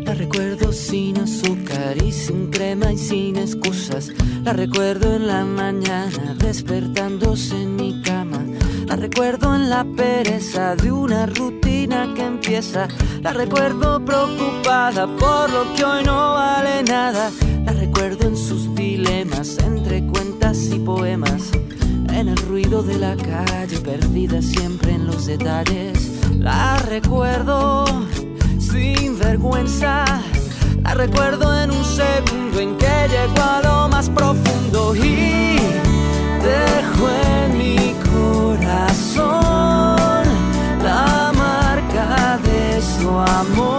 La 0.05 0.13
recuerdo 0.13 0.71
sin 0.71 1.17
azúcar 1.21 1.97
y 2.05 2.13
sin 2.13 2.51
crema 2.51 2.93
y 2.93 2.99
sin 2.99 3.37
excusas. 3.37 4.13
La 4.43 4.53
recuerdo 4.53 5.04
La 13.25 13.33
recuerdo 13.33 14.05
preocupada 14.05 15.07
por 15.07 15.51
lo 15.51 15.75
que 15.75 15.83
hoy 15.83 16.05
no 16.05 16.35
vale 16.35 16.83
nada. 16.83 17.31
La 17.65 17.73
recuerdo 17.73 18.29
en 18.29 18.37
sus 18.37 18.75
dilemas 18.75 19.57
entre 19.61 20.05
cuentas 20.05 20.59
y 20.67 20.79
poemas. 20.79 21.51
En 22.13 22.29
el 22.29 22.37
ruido 22.37 22.83
de 22.83 22.99
la 22.99 23.17
calle, 23.17 23.79
perdida 23.79 24.43
siempre 24.43 24.93
en 24.93 25.07
los 25.07 25.25
detalles. 25.25 26.21
La 26.39 26.77
recuerdo 26.81 27.87
sin 28.59 29.19
vergüenza. 29.19 30.05
La 30.83 30.93
recuerdo 30.93 31.59
en 31.63 31.71
un 31.71 31.83
segundo 31.83 32.34
amor. 43.45 43.74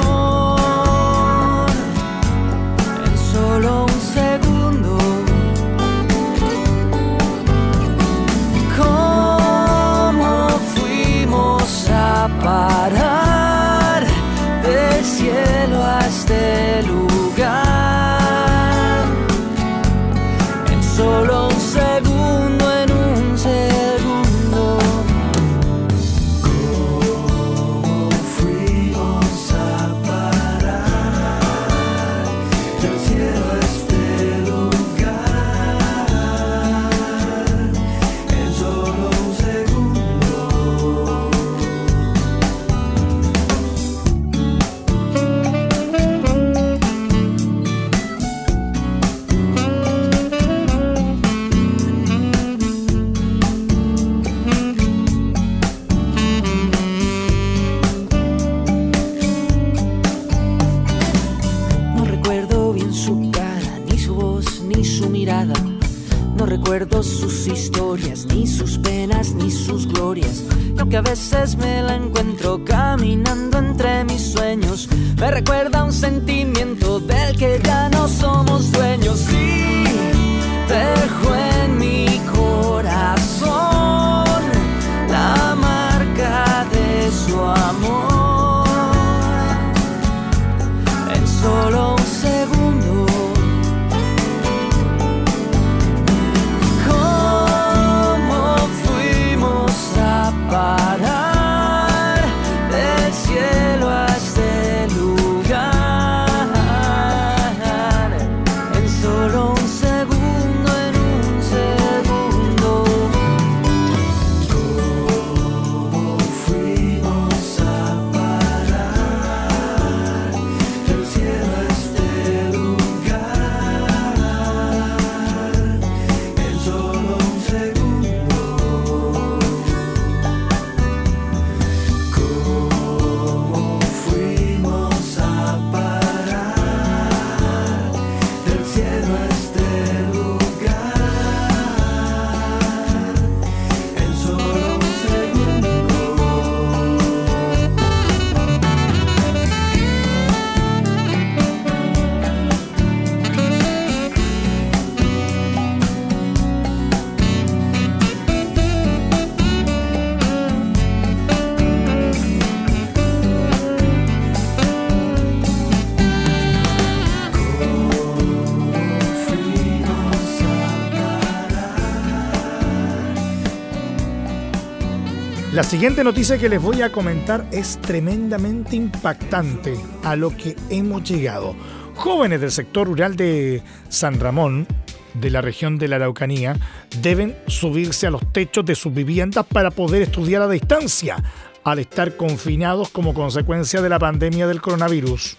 Siguiente 175.66 176.03
noticia 176.03 176.38
que 176.38 176.47
les 176.47 176.61
voy 176.61 176.84
a 176.84 176.91
comentar 176.91 177.47
es 177.51 177.82
tremendamente 177.82 178.76
impactante 178.76 179.76
a 180.03 180.16
lo 180.16 180.30
que 180.30 180.55
hemos 180.70 181.03
llegado. 181.03 181.55
Jóvenes 181.95 182.39
del 182.39 182.51
sector 182.51 182.86
rural 182.88 183.16
de 183.16 183.63
San 183.89 184.20
Ramón, 184.20 184.68
de 185.16 185.32
la 185.32 185.41
región 185.41 185.80
de 185.80 185.88
la 185.88 185.95
Araucanía, 185.95 186.55
deben 187.01 187.36
subirse 187.47 188.05
a 188.05 188.11
los 188.11 188.32
techos 188.32 188.63
de 188.63 188.76
sus 188.76 188.93
viviendas 188.93 189.43
para 189.47 189.72
poder 189.72 190.03
estudiar 190.03 190.43
a 190.43 190.47
distancia, 190.47 191.16
al 191.63 191.80
estar 191.80 192.16
confinados 192.16 192.89
como 192.89 193.16
consecuencia 193.16 193.82
de 193.82 193.89
la 193.89 193.97
pandemia 193.97 194.45
del 194.45 194.61
coronavirus. 194.61 195.36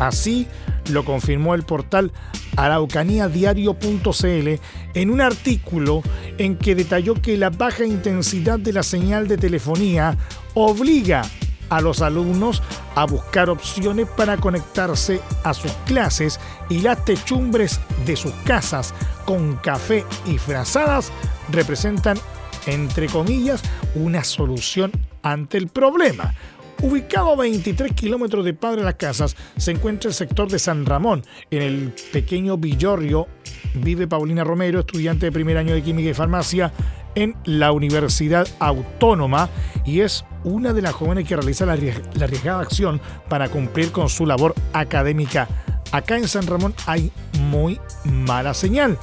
Así 0.00 0.48
lo 0.90 1.04
confirmó 1.04 1.54
el 1.54 1.62
portal 1.62 2.10
araucaniadiario.cl 2.56 4.48
en 4.94 5.10
un 5.10 5.20
artículo 5.20 6.02
en 6.38 6.56
que 6.56 6.74
detalló 6.74 7.14
que 7.14 7.36
la 7.36 7.50
baja 7.50 7.84
intensidad 7.84 8.58
de 8.58 8.72
la 8.72 8.82
señal 8.82 9.28
de 9.28 9.36
telefonía 9.36 10.16
obliga 10.54 11.22
a 11.68 11.80
los 11.80 12.00
alumnos 12.00 12.62
a 12.94 13.04
buscar 13.04 13.50
opciones 13.50 14.08
para 14.16 14.36
conectarse 14.36 15.20
a 15.44 15.52
sus 15.52 15.72
clases 15.86 16.40
y 16.68 16.80
las 16.80 17.04
techumbres 17.04 17.80
de 18.06 18.16
sus 18.16 18.32
casas 18.44 18.94
con 19.24 19.56
café 19.56 20.04
y 20.26 20.38
frazadas 20.38 21.12
representan, 21.50 22.18
entre 22.66 23.06
comillas, 23.06 23.62
una 23.94 24.24
solución 24.24 24.92
ante 25.22 25.58
el 25.58 25.68
problema. 25.68 26.34
Ubicado 26.80 27.32
a 27.32 27.36
23 27.36 27.92
kilómetros 27.92 28.44
de 28.44 28.54
Padre 28.54 28.84
Las 28.84 28.94
Casas, 28.94 29.36
se 29.56 29.72
encuentra 29.72 30.08
el 30.08 30.14
sector 30.14 30.48
de 30.48 30.60
San 30.60 30.86
Ramón. 30.86 31.24
En 31.50 31.62
el 31.62 31.92
pequeño 32.12 32.56
Villorrio 32.56 33.26
vive 33.74 34.06
Paulina 34.06 34.44
Romero, 34.44 34.78
estudiante 34.80 35.26
de 35.26 35.32
primer 35.32 35.56
año 35.56 35.74
de 35.74 35.82
Química 35.82 36.10
y 36.10 36.14
Farmacia 36.14 36.72
en 37.16 37.34
la 37.44 37.72
Universidad 37.72 38.46
Autónoma 38.60 39.50
y 39.84 40.00
es 40.00 40.24
una 40.44 40.72
de 40.72 40.82
las 40.82 40.94
jóvenes 40.94 41.26
que 41.26 41.34
realiza 41.34 41.66
la, 41.66 41.72
arriesgada 41.72 42.60
acción 42.60 43.00
para 43.28 43.48
cumplir 43.48 43.90
con 43.90 44.08
su 44.08 44.24
labor 44.24 44.54
académica. 44.72 45.48
Acá 45.90 46.16
en 46.16 46.28
San 46.28 46.46
Ramón 46.46 46.74
hay 46.86 47.10
muy 47.40 47.80
mala 48.04 48.54
señal 48.54 48.96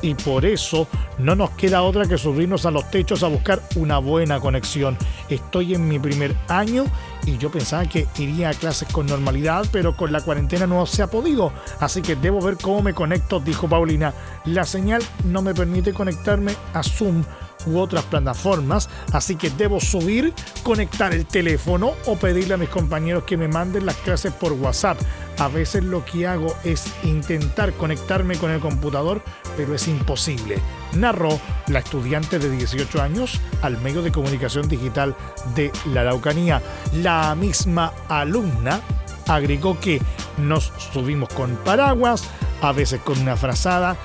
y 0.00 0.14
por 0.14 0.44
eso 0.44 0.88
no 1.18 1.36
nos 1.36 1.50
queda 1.50 1.82
otra 1.82 2.06
que 2.06 2.18
subirnos 2.18 2.66
a 2.66 2.72
los 2.72 2.90
techos 2.90 3.22
a 3.22 3.28
buscar 3.28 3.62
una 3.76 3.98
buena 3.98 4.40
conexión. 4.40 4.98
Estoy 5.28 5.74
en 5.74 5.88
mi 5.88 6.00
primer 6.00 6.34
año 6.48 6.84
y 7.26 7.38
yo 7.38 7.50
pensaba 7.50 7.86
que 7.86 8.08
iría 8.18 8.50
a 8.50 8.54
clases 8.54 8.88
con 8.92 9.06
normalidad, 9.06 9.66
pero 9.70 9.96
con 9.96 10.12
la 10.12 10.20
cuarentena 10.20 10.66
no 10.66 10.86
se 10.86 11.02
ha 11.02 11.06
podido, 11.06 11.52
así 11.80 12.02
que 12.02 12.16
debo 12.16 12.40
ver 12.40 12.56
cómo 12.60 12.82
me 12.82 12.94
conecto, 12.94 13.40
dijo 13.40 13.68
Paulina. 13.68 14.12
La 14.44 14.64
señal 14.64 15.02
no 15.24 15.42
me 15.42 15.54
permite 15.54 15.92
conectarme 15.92 16.54
a 16.74 16.82
Zoom 16.82 17.24
u 17.66 17.78
otras 17.78 18.04
plataformas, 18.04 18.88
así 19.12 19.36
que 19.36 19.50
debo 19.50 19.80
subir, 19.80 20.32
conectar 20.62 21.12
el 21.12 21.26
teléfono 21.26 21.92
o 22.06 22.16
pedirle 22.16 22.54
a 22.54 22.58
mis 22.58 22.68
compañeros 22.68 23.24
que 23.24 23.36
me 23.36 23.48
manden 23.48 23.86
las 23.86 23.96
clases 23.96 24.32
por 24.32 24.52
WhatsApp. 24.52 24.98
A 25.38 25.48
veces 25.48 25.82
lo 25.84 26.04
que 26.04 26.26
hago 26.26 26.54
es 26.64 26.84
intentar 27.04 27.72
conectarme 27.72 28.36
con 28.36 28.50
el 28.50 28.60
computador, 28.60 29.22
pero 29.56 29.74
es 29.74 29.88
imposible. 29.88 30.58
Narró 30.94 31.40
la 31.68 31.78
estudiante 31.78 32.38
de 32.38 32.50
18 32.50 33.00
años 33.00 33.40
al 33.62 33.78
medio 33.78 34.02
de 34.02 34.12
comunicación 34.12 34.68
digital 34.68 35.16
de 35.54 35.72
la 35.92 36.02
Araucanía. 36.02 36.62
La 36.92 37.34
misma 37.34 37.92
alumna 38.08 38.80
agregó 39.26 39.78
que 39.80 40.00
nos 40.38 40.72
subimos 40.92 41.28
con 41.30 41.56
paraguas, 41.56 42.24
a 42.60 42.72
veces 42.72 43.00
con 43.00 43.18
una 43.18 43.36
frazada, 43.36 43.96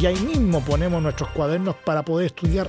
y 0.00 0.06
ahí 0.06 0.18
mismo 0.20 0.60
ponemos 0.60 1.02
nuestros 1.02 1.30
cuadernos 1.30 1.76
para 1.76 2.04
poder 2.04 2.26
estudiar 2.26 2.68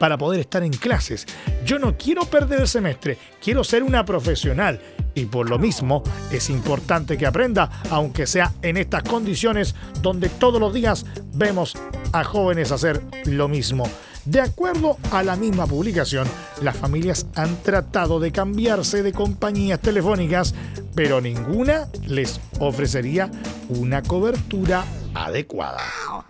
para 0.00 0.16
poder 0.16 0.40
estar 0.40 0.62
en 0.64 0.72
clases. 0.72 1.26
Yo 1.64 1.78
no 1.78 1.96
quiero 1.98 2.24
perder 2.24 2.62
el 2.62 2.68
semestre, 2.68 3.18
quiero 3.40 3.62
ser 3.62 3.82
una 3.82 4.04
profesional 4.06 4.80
y 5.14 5.26
por 5.26 5.50
lo 5.50 5.58
mismo 5.58 6.02
es 6.32 6.48
importante 6.48 7.18
que 7.18 7.26
aprenda, 7.26 7.70
aunque 7.90 8.26
sea 8.26 8.54
en 8.62 8.78
estas 8.78 9.02
condiciones 9.02 9.74
donde 10.00 10.30
todos 10.30 10.58
los 10.58 10.72
días 10.72 11.04
vemos 11.34 11.76
a 12.12 12.24
jóvenes 12.24 12.72
hacer 12.72 13.02
lo 13.26 13.46
mismo. 13.46 13.84
De 14.24 14.40
acuerdo 14.40 14.96
a 15.12 15.22
la 15.22 15.36
misma 15.36 15.66
publicación, 15.66 16.26
las 16.62 16.76
familias 16.76 17.26
han 17.34 17.56
tratado 17.62 18.20
de 18.20 18.32
cambiarse 18.32 19.02
de 19.02 19.12
compañías 19.12 19.80
telefónicas, 19.80 20.54
pero 20.94 21.20
ninguna 21.20 21.88
les 22.06 22.40
ofrecería 22.58 23.30
una 23.68 24.02
cobertura 24.02 24.84
adecuada. 25.14 25.82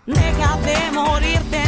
Deja 0.06 0.56
de 0.58 0.90
morirte 0.92 1.59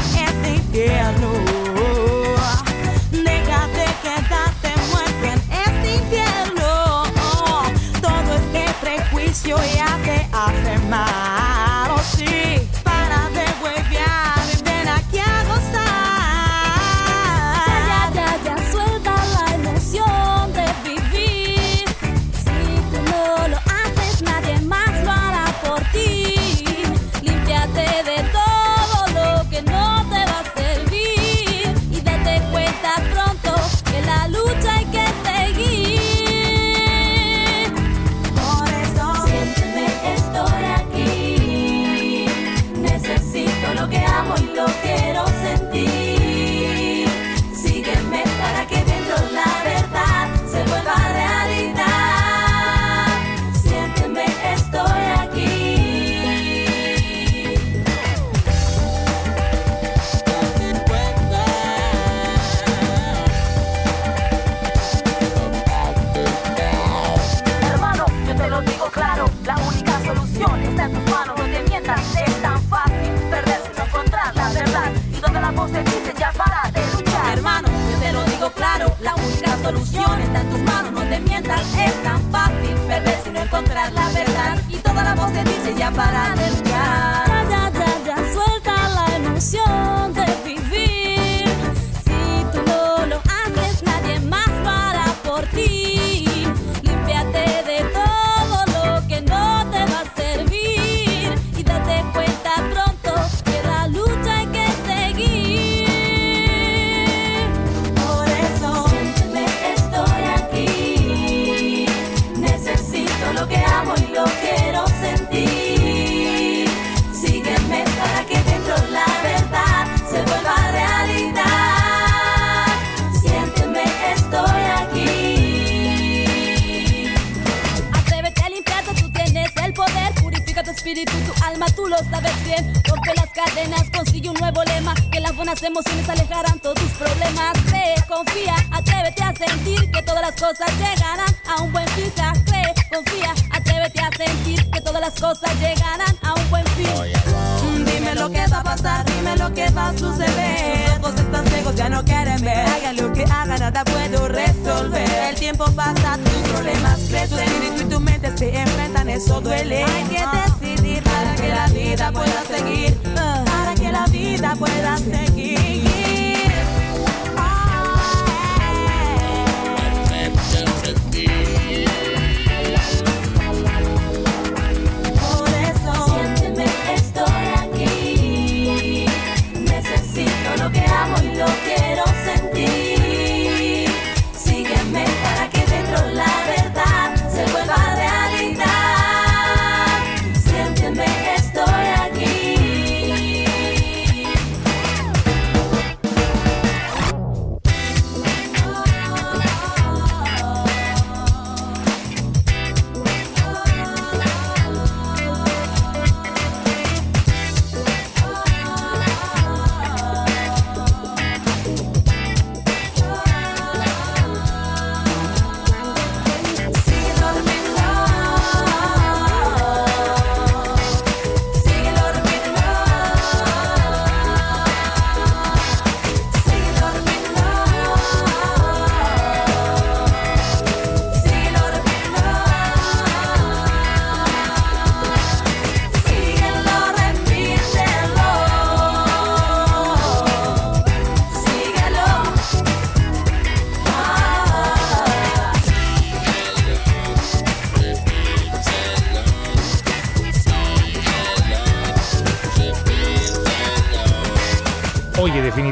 consigue 134.22 134.28
un 134.30 134.36
nuevo 134.40 134.62
lema. 134.64 134.94
Que 135.10 135.20
las 135.20 135.34
buenas 135.36 135.62
emociones 135.62 136.08
alejarán 136.08 136.58
todos 136.60 136.76
tus 136.76 136.90
problemas. 136.92 137.52
Cree, 137.68 137.94
confía, 138.08 138.54
atrévete 138.70 139.22
a 139.22 139.34
sentir 139.34 139.90
que 139.90 140.02
todas 140.02 140.22
las 140.22 140.34
cosas 140.34 140.70
llegarán 140.78 141.34
a 141.46 141.62
un 141.62 141.72
buen 141.72 141.88
fin. 141.88 142.12
Cree, 142.46 142.74
confía, 142.92 143.34
atrévete 143.50 144.00
a 144.00 144.10
sentir 144.16 144.70
que 144.70 144.80
todas 144.80 145.00
las 145.00 145.14
cosas 145.14 145.50
llegarán 145.60 146.16
a 146.22 146.34
un 146.34 146.50
buen 146.50 146.66
fin. 146.68 147.84
Dime 147.84 148.14
lo 148.14 148.30
que 148.30 148.46
va 148.46 148.58
a 148.58 148.62
pasar, 148.62 149.04
dime 149.04 149.36
lo 149.36 149.52
que 149.52 149.70
va 149.70 149.88
a 149.88 149.98
suceder. 149.98 150.90
Tus 150.90 150.98
ojos 150.98 151.20
están 151.20 151.46
ciegos, 151.46 151.74
ya 151.74 151.88
no 151.88 152.04
quieren 152.04 152.42
ver. 152.42 152.66
Haga 152.66 152.92
lo 152.92 153.12
que 153.12 153.24
haga, 153.24 153.58
nada 153.58 153.84
puedo 153.84 154.28
resolver. 154.28 155.08
El 155.30 155.36
tiempo 155.36 155.64
pasa, 155.72 156.18
tus 156.18 156.50
problemas 156.50 156.98
crecen. 157.08 157.28
Tu 157.28 157.38
espíritu 157.38 157.82
y 157.82 157.84
tu 157.86 158.00
mente 158.00 158.36
se 158.36 158.60
enfrentan, 158.60 159.08
eso 159.08 159.40
duele. 159.40 159.84
Hay 159.84 160.04
que 160.04 160.24
decidir 160.44 161.02
para 161.02 161.34
que 161.34 161.48
la 161.48 161.66
vida 161.68 162.12
pueda 162.12 162.42
seguir. 162.48 162.96
Que 163.02 163.51
la 163.92 164.06
vida 164.06 164.56
pueda 164.56 164.96
seguir. 164.96 166.01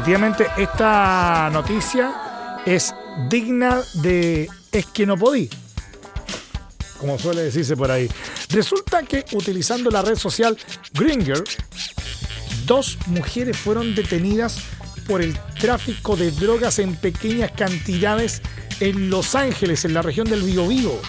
Definitivamente 0.01 0.47
esta 0.57 1.51
noticia 1.53 2.59
es 2.65 2.91
digna 3.29 3.81
de 4.01 4.49
es 4.71 4.85
que 4.87 5.05
no 5.05 5.15
podí, 5.15 5.47
como 6.99 7.19
suele 7.19 7.43
decirse 7.43 7.77
por 7.77 7.91
ahí. 7.91 8.09
Resulta 8.49 9.03
que 9.03 9.25
utilizando 9.33 9.91
la 9.91 10.01
red 10.01 10.15
social 10.15 10.57
Gringer, 10.93 11.43
dos 12.65 12.97
mujeres 13.05 13.55
fueron 13.57 13.93
detenidas 13.93 14.61
por 15.07 15.21
el 15.21 15.37
tráfico 15.59 16.15
de 16.15 16.31
drogas 16.31 16.79
en 16.79 16.95
pequeñas 16.95 17.51
cantidades 17.51 18.41
en 18.79 19.11
Los 19.11 19.35
Ángeles, 19.35 19.85
en 19.85 19.93
la 19.93 20.01
región 20.01 20.27
del 20.27 20.41
Biobío. 20.41 20.99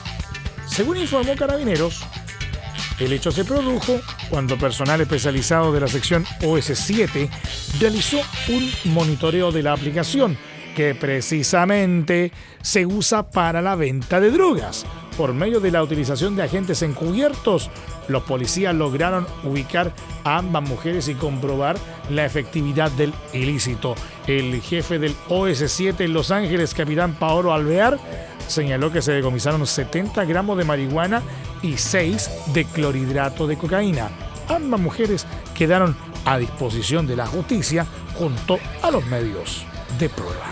Según 0.67 0.99
informó 0.99 1.35
Carabineros, 1.35 2.03
el 2.99 3.13
hecho 3.13 3.33
se 3.33 3.45
produjo 3.45 4.01
cuando 4.31 4.59
personal 4.59 5.01
especializado 5.01 5.73
de 5.73 5.81
la 5.81 5.89
sección 5.89 6.25
OS7 6.41 7.29
realizó 7.81 8.21
un 8.49 8.93
monitoreo 8.93 9.53
de 9.53 9.63
la 9.63 9.73
aplicación 9.73 10.37
que 10.77 10.95
precisamente 10.95 12.33
se 12.63 12.87
usa 12.87 13.31
para 13.31 13.61
la 13.63 13.75
venta 13.75 14.21
de 14.21 14.31
drogas. 14.31 14.87
Por 15.17 15.35
medio 15.35 15.61
de 15.61 15.71
la 15.71 15.83
utilización 15.83 16.37
de 16.37 16.43
agentes 16.43 16.83
encubiertos, 16.83 17.71
los 18.09 18.23
policías 18.23 18.75
lograron 18.75 19.27
ubicar 19.45 19.93
a 20.25 20.39
ambas 20.39 20.63
mujeres 20.63 21.09
y 21.09 21.15
comprobar 21.15 21.77
la 22.09 22.25
efectividad 22.25 22.91
del 22.93 23.13
ilícito. 23.33 23.95
El 24.27 24.61
jefe 24.63 24.99
del 24.99 25.15
OS7 25.29 26.01
en 26.01 26.13
Los 26.15 26.31
Ángeles, 26.31 26.75
capitán 26.75 27.15
Paolo 27.15 27.53
Alvear, 27.53 27.99
señaló 28.49 28.91
que 28.91 29.03
se 29.03 29.13
decomisaron 29.13 29.67
70 29.67 30.25
gramos 30.25 30.57
de 30.57 30.65
marihuana 30.65 31.23
y 31.63 31.77
6 31.77 32.31
de 32.55 32.65
clorhidrato 32.65 33.47
de 33.47 33.57
cocaína. 33.57 34.11
Ambas 34.49 34.81
mujeres 34.81 35.27
quedaron 35.55 35.97
a 36.25 36.39
disposición 36.39 37.07
de 37.07 37.17
la 37.17 37.27
justicia 37.27 37.87
junto 38.15 38.59
a 38.83 38.91
los 38.91 39.05
medios 39.07 39.65
de 39.99 40.09
prueba. 40.09 40.47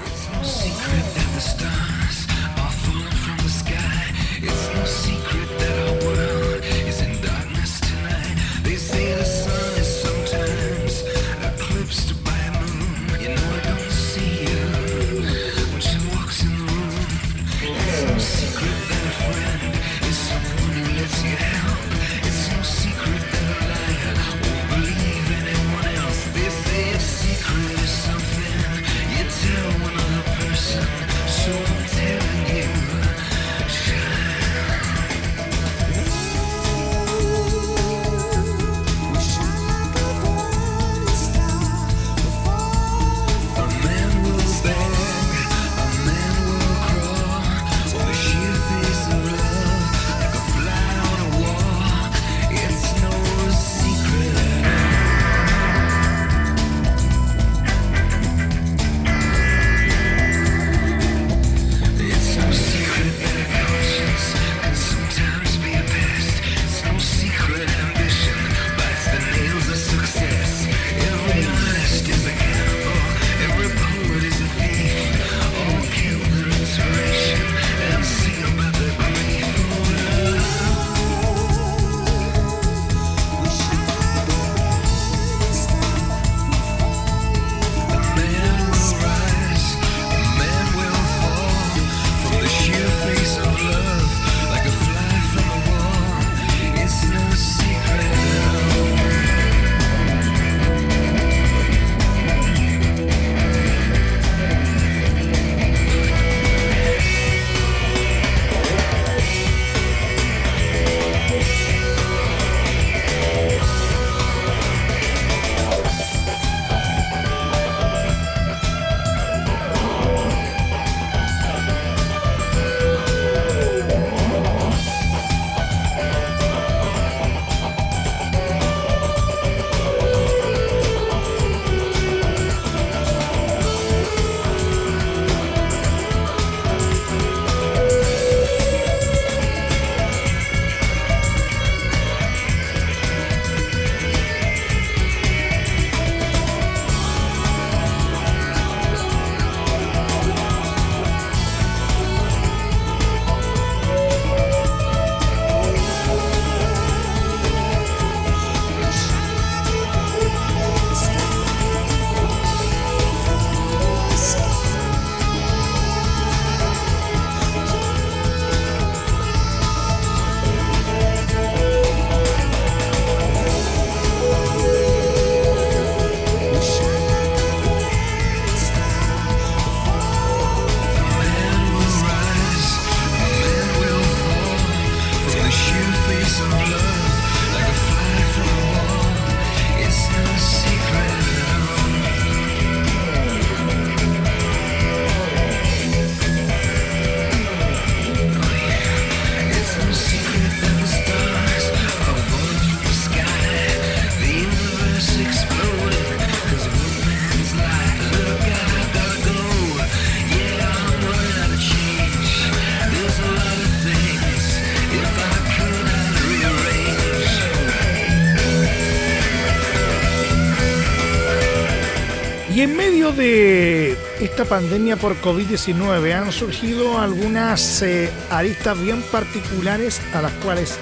De 223.16 223.96
esta 224.20 224.44
pandemia 224.44 224.96
por 224.96 225.14
COVID-19 225.20 226.12
han 226.12 226.32
surgido 226.32 226.98
algunas 226.98 227.80
eh, 227.82 228.10
aristas 228.28 228.80
bien 228.82 229.02
particulares 229.10 230.00
a 230.12 230.22
las 230.22 230.32
cuales 230.32 230.76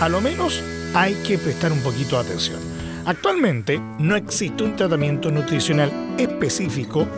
a 0.00 0.08
lo 0.08 0.20
menos 0.20 0.62
hay 0.94 1.14
que 1.26 1.38
prestar 1.38 1.72
un 1.72 1.80
poquito 1.80 2.16
de 2.16 2.28
atención. 2.28 2.60
Actualmente 3.06 3.80
no 3.98 4.16
existe 4.16 4.62
un 4.62 4.76
tratamiento 4.76 5.30
nutricional 5.30 5.90
específico 6.18 7.08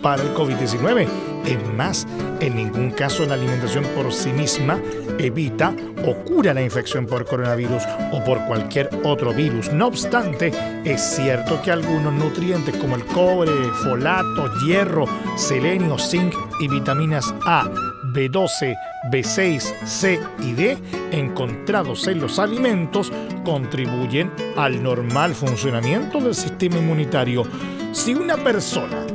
para 0.00 0.22
el 0.22 0.32
COVID-19. 0.32 1.33
Es 1.46 1.58
más, 1.76 2.06
en 2.40 2.56
ningún 2.56 2.90
caso 2.90 3.26
la 3.26 3.34
alimentación 3.34 3.84
por 3.94 4.12
sí 4.12 4.30
misma 4.32 4.80
evita 5.18 5.74
o 6.06 6.14
cura 6.24 6.54
la 6.54 6.62
infección 6.62 7.06
por 7.06 7.26
coronavirus 7.26 7.82
o 8.12 8.22
por 8.24 8.44
cualquier 8.46 8.88
otro 9.04 9.32
virus. 9.32 9.72
No 9.72 9.88
obstante, 9.88 10.52
es 10.84 11.00
cierto 11.00 11.60
que 11.62 11.70
algunos 11.70 12.12
nutrientes 12.12 12.76
como 12.76 12.96
el 12.96 13.04
cobre, 13.06 13.52
folato, 13.82 14.50
hierro, 14.66 15.06
selenio, 15.36 15.98
zinc 15.98 16.34
y 16.60 16.68
vitaminas 16.68 17.34
A, 17.46 17.68
B12, 18.14 18.76
B6, 19.10 19.60
C 19.84 20.20
y 20.40 20.52
D 20.52 20.78
encontrados 21.10 22.06
en 22.06 22.20
los 22.20 22.38
alimentos 22.38 23.12
contribuyen 23.44 24.30
al 24.56 24.82
normal 24.82 25.34
funcionamiento 25.34 26.20
del 26.20 26.34
sistema 26.34 26.78
inmunitario. 26.78 27.44
Si 27.92 28.14
una 28.14 28.36
persona 28.36 29.06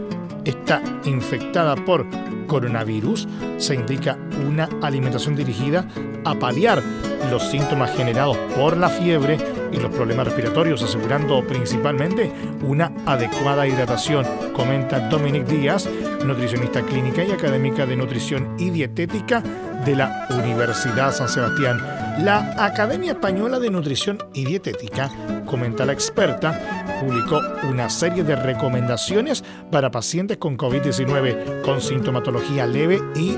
está 0.50 0.82
infectada 1.06 1.76
por 1.76 2.06
coronavirus, 2.48 3.28
se 3.58 3.76
indica 3.76 4.18
una 4.48 4.70
alimentación 4.82 5.36
dirigida 5.36 5.88
a 6.26 6.36
paliar 6.36 6.84
los 7.30 7.44
síntomas 7.50 7.96
generados 7.96 8.38
por 8.58 8.76
la 8.78 8.90
fiebre 8.90 9.38
y 9.72 9.78
los 9.78 9.92
problemas 9.92 10.26
respiratorios, 10.26 10.82
asegurando 10.82 11.46
principalmente 11.46 12.32
una 12.66 12.92
adecuada 13.06 13.68
hidratación, 13.68 14.26
comenta 14.54 15.08
Dominic 15.10 15.46
Díaz, 15.46 15.88
nutricionista 16.26 16.82
clínica 16.82 17.24
y 17.24 17.32
académica 17.32 17.86
de 17.86 17.96
nutrición 17.96 18.56
y 18.58 18.72
dietética 18.72 19.44
de 19.86 19.96
la 19.96 20.28
Universidad 20.32 21.14
San 21.14 21.30
Sebastián. 21.30 21.82
La 22.20 22.54
Academia 22.58 23.14
Española 23.14 23.60
de 23.60 23.70
Nutrición 23.70 24.18
y 24.34 24.46
Dietética, 24.46 25.10
comenta 25.46 25.86
la 25.86 25.94
experta, 25.94 27.00
publicó 27.00 27.40
una 27.70 27.90
serie 27.90 28.24
de 28.24 28.36
recomendaciones 28.36 29.44
para 29.72 29.90
pacientes 29.90 30.38
con 30.38 30.58
COVID-19 30.58 31.62
con 31.62 31.82
sintomatología 31.82 32.68
leve 32.68 33.02
y 33.16 33.38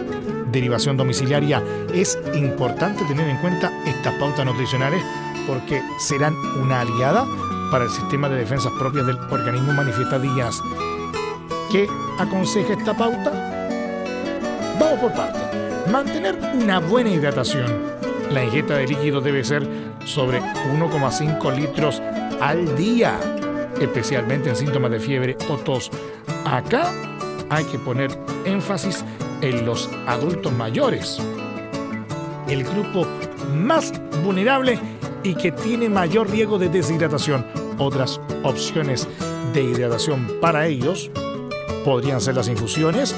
derivación 0.51 0.97
domiciliaria. 0.97 1.63
Es 1.93 2.17
importante 2.33 3.03
tener 3.05 3.27
en 3.27 3.37
cuenta 3.37 3.71
estas 3.85 4.13
pautas 4.15 4.45
nutricionales 4.45 5.03
porque 5.47 5.81
serán 5.99 6.35
una 6.61 6.81
aliada 6.81 7.25
para 7.71 7.85
el 7.85 7.89
sistema 7.89 8.27
de 8.29 8.37
defensas 8.37 8.71
propias 8.77 9.05
del 9.07 9.17
organismo 9.29 9.73
manifestadillas. 9.73 10.61
¿Qué 11.71 11.87
aconseja 12.19 12.73
esta 12.73 12.93
pauta? 12.93 13.31
Vamos 14.79 14.99
por 14.99 15.13
partes. 15.13 15.70
Mantener 15.91 16.39
una 16.53 16.79
buena 16.79 17.09
hidratación. 17.09 17.65
La 18.31 18.45
ingesta 18.45 18.75
de 18.77 18.87
líquido 18.87 19.19
debe 19.19 19.43
ser 19.43 19.67
sobre 20.05 20.39
1,5 20.39 21.53
litros 21.53 22.01
al 22.39 22.77
día, 22.77 23.19
especialmente 23.81 24.49
en 24.49 24.55
síntomas 24.55 24.91
de 24.91 25.01
fiebre 25.01 25.35
o 25.49 25.57
tos. 25.57 25.91
Acá 26.45 26.93
hay 27.49 27.65
que 27.65 27.77
poner 27.77 28.17
énfasis 28.45 29.03
en 29.41 29.65
los 29.65 29.89
adultos 30.07 30.53
mayores, 30.53 31.19
el 32.47 32.63
grupo 32.63 33.05
más 33.53 33.91
vulnerable 34.23 34.79
y 35.23 35.35
que 35.35 35.51
tiene 35.51 35.89
mayor 35.89 36.29
riesgo 36.29 36.57
de 36.57 36.69
deshidratación. 36.69 37.45
Otras 37.79 38.21
opciones 38.43 39.09
de 39.53 39.63
hidratación 39.63 40.39
para 40.39 40.67
ellos 40.67 41.11
podrían 41.83 42.21
ser 42.21 42.35
las 42.35 42.47
infusiones 42.47 43.13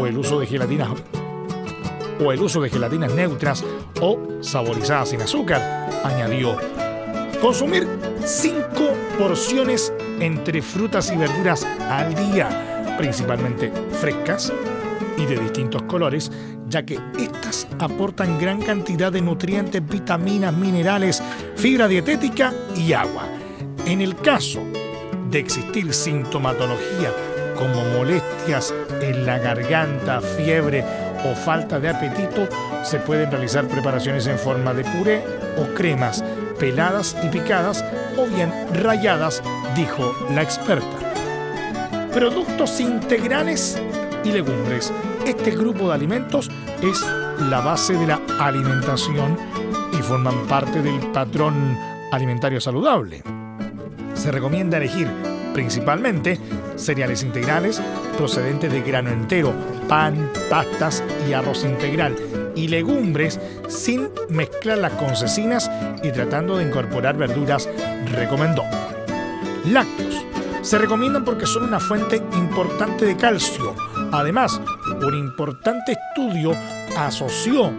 o 0.00 0.06
el 0.06 0.16
uso 0.16 0.40
de 0.40 0.46
gelatinas 0.46 0.88
o 2.20 2.32
el 2.32 2.40
uso 2.40 2.60
de 2.60 2.70
gelatinas 2.70 3.12
neutras 3.12 3.64
o 4.00 4.18
saborizadas 4.40 5.10
sin 5.10 5.22
azúcar, 5.22 5.90
añadió. 6.04 6.56
Consumir 7.40 7.86
5 8.24 8.64
porciones 9.18 9.92
entre 10.20 10.62
frutas 10.62 11.12
y 11.12 11.16
verduras 11.16 11.66
al 11.90 12.14
día, 12.14 12.94
principalmente 12.98 13.70
frescas 14.00 14.52
y 15.18 15.26
de 15.26 15.38
distintos 15.38 15.82
colores, 15.82 16.30
ya 16.68 16.84
que 16.84 16.98
estas 17.18 17.66
aportan 17.78 18.38
gran 18.38 18.60
cantidad 18.60 19.12
de 19.12 19.20
nutrientes, 19.20 19.86
vitaminas, 19.86 20.54
minerales, 20.54 21.22
fibra 21.56 21.88
dietética 21.88 22.52
y 22.74 22.92
agua. 22.92 23.28
En 23.86 24.00
el 24.00 24.16
caso 24.16 24.62
de 25.30 25.38
existir 25.38 25.92
sintomatología 25.92 27.12
como 27.56 27.84
molestias 27.96 28.74
en 29.00 29.26
la 29.26 29.38
garganta, 29.38 30.20
fiebre 30.20 30.84
o 31.26 31.34
falta 31.34 31.80
de 31.80 31.88
apetito, 31.88 32.48
se 32.82 32.98
pueden 33.00 33.30
realizar 33.30 33.66
preparaciones 33.66 34.26
en 34.26 34.38
forma 34.38 34.72
de 34.72 34.84
puré 34.84 35.24
o 35.58 35.74
cremas, 35.74 36.24
peladas 36.58 37.16
y 37.22 37.28
picadas 37.28 37.84
o 38.16 38.26
bien 38.26 38.52
rayadas, 38.82 39.42
dijo 39.74 40.14
la 40.34 40.42
experta. 40.42 40.86
Productos 42.12 42.80
integrales 42.80 43.80
y 44.24 44.32
legumbres. 44.32 44.92
Este 45.26 45.50
grupo 45.50 45.88
de 45.88 45.94
alimentos 45.94 46.50
es 46.82 47.04
la 47.50 47.60
base 47.60 47.94
de 47.94 48.06
la 48.06 48.20
alimentación 48.38 49.36
y 49.92 50.02
forman 50.02 50.46
parte 50.46 50.80
del 50.82 50.98
patrón 51.12 51.76
alimentario 52.12 52.60
saludable. 52.60 53.22
Se 54.14 54.30
recomienda 54.30 54.78
elegir 54.78 55.08
principalmente 55.56 56.38
cereales 56.74 57.22
integrales 57.22 57.80
procedentes 58.18 58.70
de 58.70 58.82
grano 58.82 59.08
entero, 59.08 59.54
pan, 59.88 60.30
pastas 60.50 61.02
y 61.26 61.32
arroz 61.32 61.64
integral 61.64 62.14
y 62.54 62.68
legumbres 62.68 63.40
sin 63.66 64.10
mezclar 64.28 64.76
las 64.76 64.92
con 64.92 65.16
cecinas 65.16 65.70
y 66.02 66.12
tratando 66.12 66.58
de 66.58 66.64
incorporar 66.64 67.16
verduras, 67.16 67.70
recomendó. 68.12 68.64
Lácteos. 69.64 70.26
Se 70.60 70.76
recomiendan 70.76 71.24
porque 71.24 71.46
son 71.46 71.62
una 71.62 71.80
fuente 71.80 72.16
importante 72.34 73.06
de 73.06 73.16
calcio. 73.16 73.74
Además, 74.12 74.60
un 75.00 75.14
importante 75.14 75.92
estudio 75.92 76.52
asoció 76.98 77.72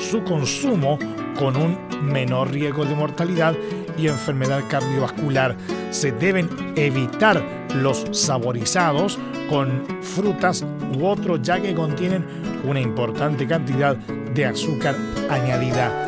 su 0.00 0.24
consumo 0.24 0.98
con 1.38 1.56
un 1.56 1.78
menor 2.10 2.50
riesgo 2.52 2.86
de 2.86 2.94
mortalidad 2.94 3.54
y 3.98 4.08
enfermedad 4.08 4.62
cardiovascular. 4.70 5.56
Se 5.90 6.12
deben 6.12 6.48
evitar 6.76 7.42
los 7.74 8.06
saborizados 8.12 9.18
con 9.48 9.84
frutas 10.02 10.64
u 10.96 11.06
otros 11.06 11.40
ya 11.42 11.60
que 11.60 11.74
contienen 11.74 12.24
una 12.64 12.80
importante 12.80 13.46
cantidad 13.46 13.96
de 13.96 14.46
azúcar 14.46 14.94
añadida. 15.30 16.06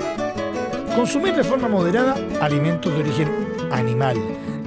Consumir 0.95 1.35
de 1.35 1.45
forma 1.45 1.68
moderada 1.68 2.16
alimentos 2.41 2.93
de 2.93 3.01
origen 3.01 3.28
animal. 3.70 4.16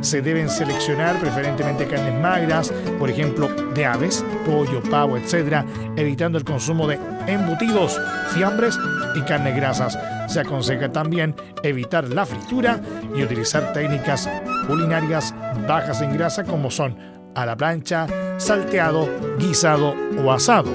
Se 0.02 0.22
deben 0.22 0.50
seleccionar 0.50 1.18
preferentemente 1.20 1.88
carnes 1.88 2.22
magras, 2.22 2.74
por 3.00 3.10
ejemplo, 3.10 3.48
de 3.74 3.86
aves, 3.86 4.24
pollo, 4.46 4.82
pavo, 4.84 5.16
etc., 5.16 5.64
evitando 5.96 6.38
el 6.38 6.44
consumo 6.44 6.88
de 6.88 7.00
embutidos, 7.28 7.98
fiambres 8.34 8.78
y 9.16 9.22
carnes 9.22 9.56
grasas. 9.56 9.98
Se 10.28 10.42
aconseja 10.42 10.92
también 10.92 11.36
evitar 11.62 12.10
la 12.10 12.26
fritura 12.26 12.82
y 13.16 13.24
utilizar 13.24 13.72
técnicas 13.72 14.30
culinarias 14.68 15.34
bajas 15.68 16.02
en 16.02 16.14
grasa 16.14 16.44
como 16.44 16.72
son 16.72 16.98
a 17.36 17.46
la 17.46 17.56
plancha, 17.56 18.08
salteado, 18.38 19.10
guisado 19.38 19.96
o 20.24 20.32
asado. 20.32 20.72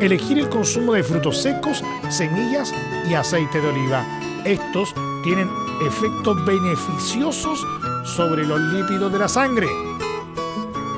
Elegir 0.00 0.38
el 0.38 0.48
consumo 0.48 0.94
de 0.94 1.02
frutos 1.02 1.42
secos, 1.42 1.82
semillas 2.08 2.72
y 3.08 3.14
aceite 3.14 3.60
de 3.60 3.68
oliva. 3.68 4.04
Estos 4.44 4.94
tienen 5.22 5.48
efectos 5.86 6.44
beneficiosos 6.44 7.64
sobre 8.04 8.46
los 8.46 8.60
lípidos 8.60 9.12
de 9.12 9.18
la 9.18 9.28
sangre, 9.28 9.68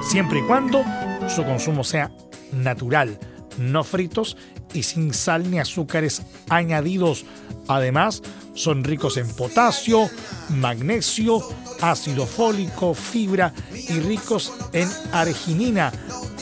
siempre 0.03 0.41
y 0.41 0.43
cuando 0.43 0.83
su 1.29 1.45
consumo 1.45 1.85
sea 1.85 2.11
natural, 2.53 3.18
no 3.59 3.85
fritos 3.85 4.37
y 4.72 4.83
sin 4.83 5.14
sal 5.14 5.51
ni 5.51 5.59
azúcares 5.59 6.22
añadidos. 6.49 7.24
Además, 7.69 8.23
son 8.55 8.85
ricos 8.85 9.17
en 9.17 9.29
potasio, 9.29 10.09
magnesio, 10.51 11.41
ácido 11.81 12.27
fólico, 12.27 12.95
fibra 12.95 13.53
y 13.73 14.01
ricos 14.01 14.53
en 14.73 14.89
arginina, 15.12 15.93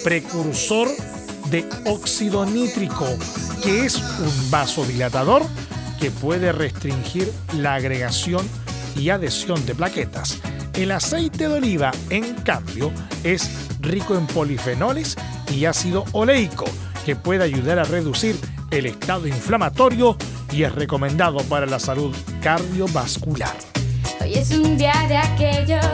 precursor 0.03 0.89
de 1.51 1.69
óxido 1.87 2.47
nítrico, 2.47 3.07
que 3.63 3.85
es 3.85 3.97
un 3.97 4.51
vasodilatador 4.51 5.43
que 6.01 6.11
puede 6.11 6.53
restringir 6.53 7.33
la 7.57 7.75
agregación 7.75 8.47
y 8.97 9.11
adhesión 9.11 9.65
de 9.67 9.75
plaquetas. 9.75 10.39
El 10.75 10.91
aceite 10.91 11.49
de 11.49 11.55
oliva, 11.55 11.93
en 12.11 12.35
cambio, 12.35 12.93
es 13.23 13.49
rico 13.81 14.17
en 14.17 14.27
polifenoles 14.27 15.17
y 15.53 15.65
ácido 15.67 16.05
oleico, 16.13 16.65
que 17.05 17.17
puede 17.17 17.45
ayudar 17.45 17.79
a 17.79 17.85
reducir 17.85 18.37
el 18.75 18.87
estado 18.87 19.29
inflamatorio 19.29 20.17
y 20.51 20.65
es 20.65 20.75
recomendado 20.75 21.39
para 21.45 21.65
la 21.65 21.79
salud 21.79 22.15
cardiovascular. 22.43 23.57
Hoy 24.21 24.35
es 24.35 24.51
un 24.51 24.77
día 24.77 24.95
de 25.09 25.17
aquellos 25.17 25.85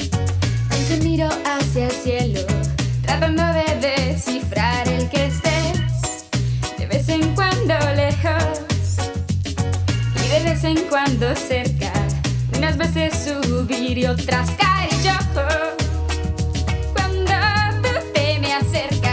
en 0.00 0.88
que 0.88 1.04
miro 1.04 1.28
hacia 1.44 1.86
el 1.86 1.92
cielo, 1.92 2.40
tratando 3.02 3.42
de 3.52 3.76
descifrar 3.80 4.88
el 4.88 5.08
que 5.10 5.26
estés, 5.26 6.26
de 6.76 6.86
vez 6.86 7.08
en 7.08 7.34
cuando 7.34 7.74
lejos 7.94 8.98
y 10.24 10.28
de 10.28 10.42
vez 10.42 10.64
en 10.64 10.78
cuando 10.88 11.34
cerca 11.36 11.92
Unas 12.56 12.76
veces 12.76 13.14
subir 13.14 13.98
y 13.98 14.06
otras 14.06 14.50
caer 14.58 14.90
yo. 15.04 15.16
Y 18.14 19.05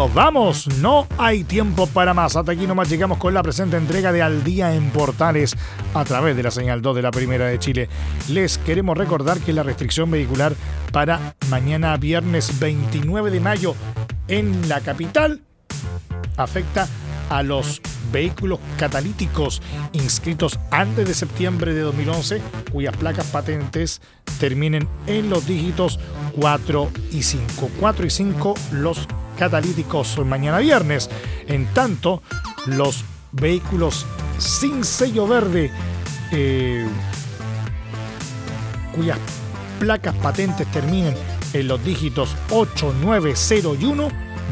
nos 0.00 0.14
vamos, 0.14 0.66
no 0.78 1.06
hay 1.18 1.44
tiempo 1.44 1.86
para 1.86 2.14
más. 2.14 2.34
Hasta 2.34 2.52
aquí 2.52 2.66
nomás 2.66 2.88
llegamos 2.88 3.18
con 3.18 3.34
la 3.34 3.42
presente 3.42 3.76
entrega 3.76 4.12
de 4.12 4.22
Al 4.22 4.42
Día 4.42 4.74
en 4.74 4.88
Portales 4.92 5.54
a 5.92 6.04
través 6.04 6.34
de 6.34 6.42
la 6.42 6.50
señal 6.50 6.80
2 6.80 6.96
de 6.96 7.02
la 7.02 7.10
Primera 7.10 7.44
de 7.44 7.58
Chile. 7.58 7.90
Les 8.26 8.56
queremos 8.56 8.96
recordar 8.96 9.40
que 9.40 9.52
la 9.52 9.62
restricción 9.62 10.10
vehicular 10.10 10.54
para 10.90 11.34
mañana 11.50 11.94
viernes 11.98 12.58
29 12.58 13.30
de 13.30 13.40
mayo 13.40 13.74
en 14.26 14.70
la 14.70 14.80
capital 14.80 15.42
afecta 16.38 16.88
a 17.28 17.42
los 17.42 17.82
vehículos 18.10 18.58
catalíticos 18.78 19.60
inscritos 19.92 20.58
antes 20.70 21.06
de 21.06 21.12
septiembre 21.12 21.74
de 21.74 21.82
2011 21.82 22.40
cuyas 22.72 22.96
placas 22.96 23.26
patentes 23.26 24.00
terminen 24.38 24.88
en 25.06 25.28
los 25.28 25.46
dígitos 25.46 26.00
4 26.40 26.90
y 27.12 27.22
5. 27.22 27.70
4 27.78 28.06
y 28.06 28.10
5 28.10 28.54
los 28.72 29.06
catalíticos 29.40 30.18
mañana 30.18 30.58
viernes. 30.58 31.08
En 31.48 31.64
tanto, 31.72 32.22
los 32.66 33.04
vehículos 33.32 34.04
sin 34.36 34.84
sello 34.84 35.26
verde, 35.26 35.70
eh, 36.30 36.86
cuyas 38.94 39.18
placas 39.78 40.14
patentes 40.16 40.70
terminen 40.70 41.14
en 41.54 41.68
los 41.68 41.82
dígitos 41.82 42.36
8, 42.50 42.94
9, 43.00 43.32
0 43.34 43.76
y 43.80 43.84
1, 43.86 44.08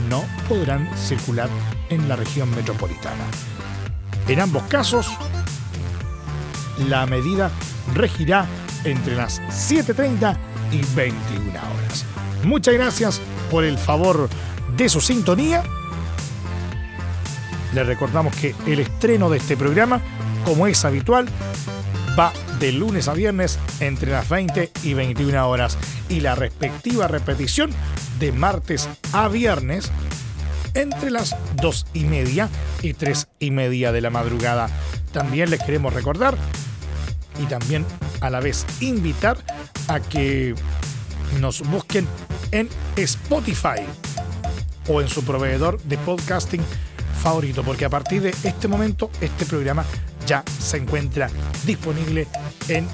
no 0.09 0.25
podrán 0.49 0.89
circular 0.97 1.51
en 1.91 2.09
la 2.09 2.17
región 2.17 2.51
metropolitana. 2.57 3.25
En 4.27 4.41
ambos 4.41 4.63
casos, 4.65 5.07
la 6.89 7.05
medida 7.05 7.51
regirá 7.95 8.47
entre 8.85 9.17
las 9.17 9.39
7.30 9.51 10.35
y 10.73 10.81
21 10.97 11.51
horas. 11.51 12.07
Muchas 12.43 12.73
gracias 12.73 13.21
por 13.51 13.65
el 13.65 13.77
favor 13.77 14.31
de 14.79 14.89
su 14.89 15.01
sintonía. 15.01 15.65
Les 17.75 17.87
recordamos 17.87 18.35
que 18.35 18.55
el 18.67 18.79
estreno 18.79 19.29
de 19.29 19.39
este 19.39 19.57
programa, 19.57 20.01
como 20.45 20.69
es 20.69 20.85
habitual, 20.85 21.29
va 22.19 22.33
de 22.61 22.73
lunes 22.73 23.09
a 23.09 23.13
viernes 23.13 23.59
entre 23.81 24.13
las 24.13 24.29
20 24.29 24.71
y 24.85 24.95
21 24.95 25.49
horas 25.49 25.77
y 26.09 26.21
la 26.21 26.35
respectiva 26.37 27.09
repetición 27.09 27.71
de 28.21 28.33
martes 28.33 28.89
a 29.13 29.29
viernes 29.29 29.91
entre 30.75 31.11
las 31.11 31.37
2 31.57 31.87
y 31.95 32.05
media 32.05 32.49
y 32.81 32.95
3 32.95 33.29
y 33.41 33.51
media 33.51 33.91
de 33.91 34.01
la 34.01 34.11
madrugada. 34.11 34.71
También 35.13 35.51
les 35.51 35.63
queremos 35.63 35.93
recordar 35.93 36.37
y 37.43 37.47
también 37.47 37.85
a 38.21 38.31
la 38.31 38.39
vez 38.41 38.65
invitar 38.81 39.39
a 39.89 39.99
que 39.99 40.55
nos 41.41 41.63
busquen 41.69 42.07
en 42.53 42.69
Spotify 42.97 43.83
o 44.89 45.01
en 45.01 45.09
su 45.09 45.25
proveedor 45.25 45.81
de 45.83 45.99
podcasting 45.99 46.63
favorito, 47.23 47.63
porque 47.63 47.85
a 47.85 47.91
partir 47.91 48.23
de 48.23 48.35
este 48.43 48.69
momento 48.69 49.11
este 49.21 49.45
programa 49.47 49.85
ya 50.27 50.43
se 50.59 50.79
encuentra 50.79 51.31
disponible 51.65 52.27
en 52.69 52.87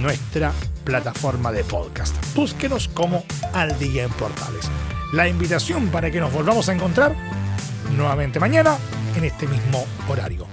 nuestra 0.00 0.52
plataforma 0.84 1.52
de 1.52 1.64
podcast. 1.64 2.14
Búsquenos 2.34 2.88
como 2.88 3.24
Al 3.52 3.78
Día 3.78 4.04
en 4.04 4.10
Portales. 4.10 4.70
La 5.12 5.28
invitación 5.28 5.88
para 5.88 6.10
que 6.10 6.20
nos 6.20 6.32
volvamos 6.32 6.68
a 6.68 6.74
encontrar 6.74 7.14
nuevamente 7.96 8.38
mañana 8.38 8.76
en 9.16 9.24
este 9.24 9.46
mismo 9.46 9.86
horario. 10.08 10.46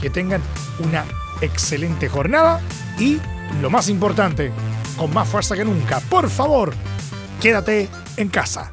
Que 0.00 0.10
tengan 0.10 0.42
una 0.78 1.04
excelente 1.40 2.08
jornada 2.08 2.60
y, 2.98 3.18
lo 3.60 3.70
más 3.70 3.88
importante, 3.88 4.52
con 4.96 5.12
más 5.12 5.28
fuerza 5.28 5.56
que 5.56 5.64
nunca, 5.64 6.00
por 6.08 6.30
favor, 6.30 6.72
quédate 7.40 7.88
en 8.16 8.28
casa. 8.28 8.72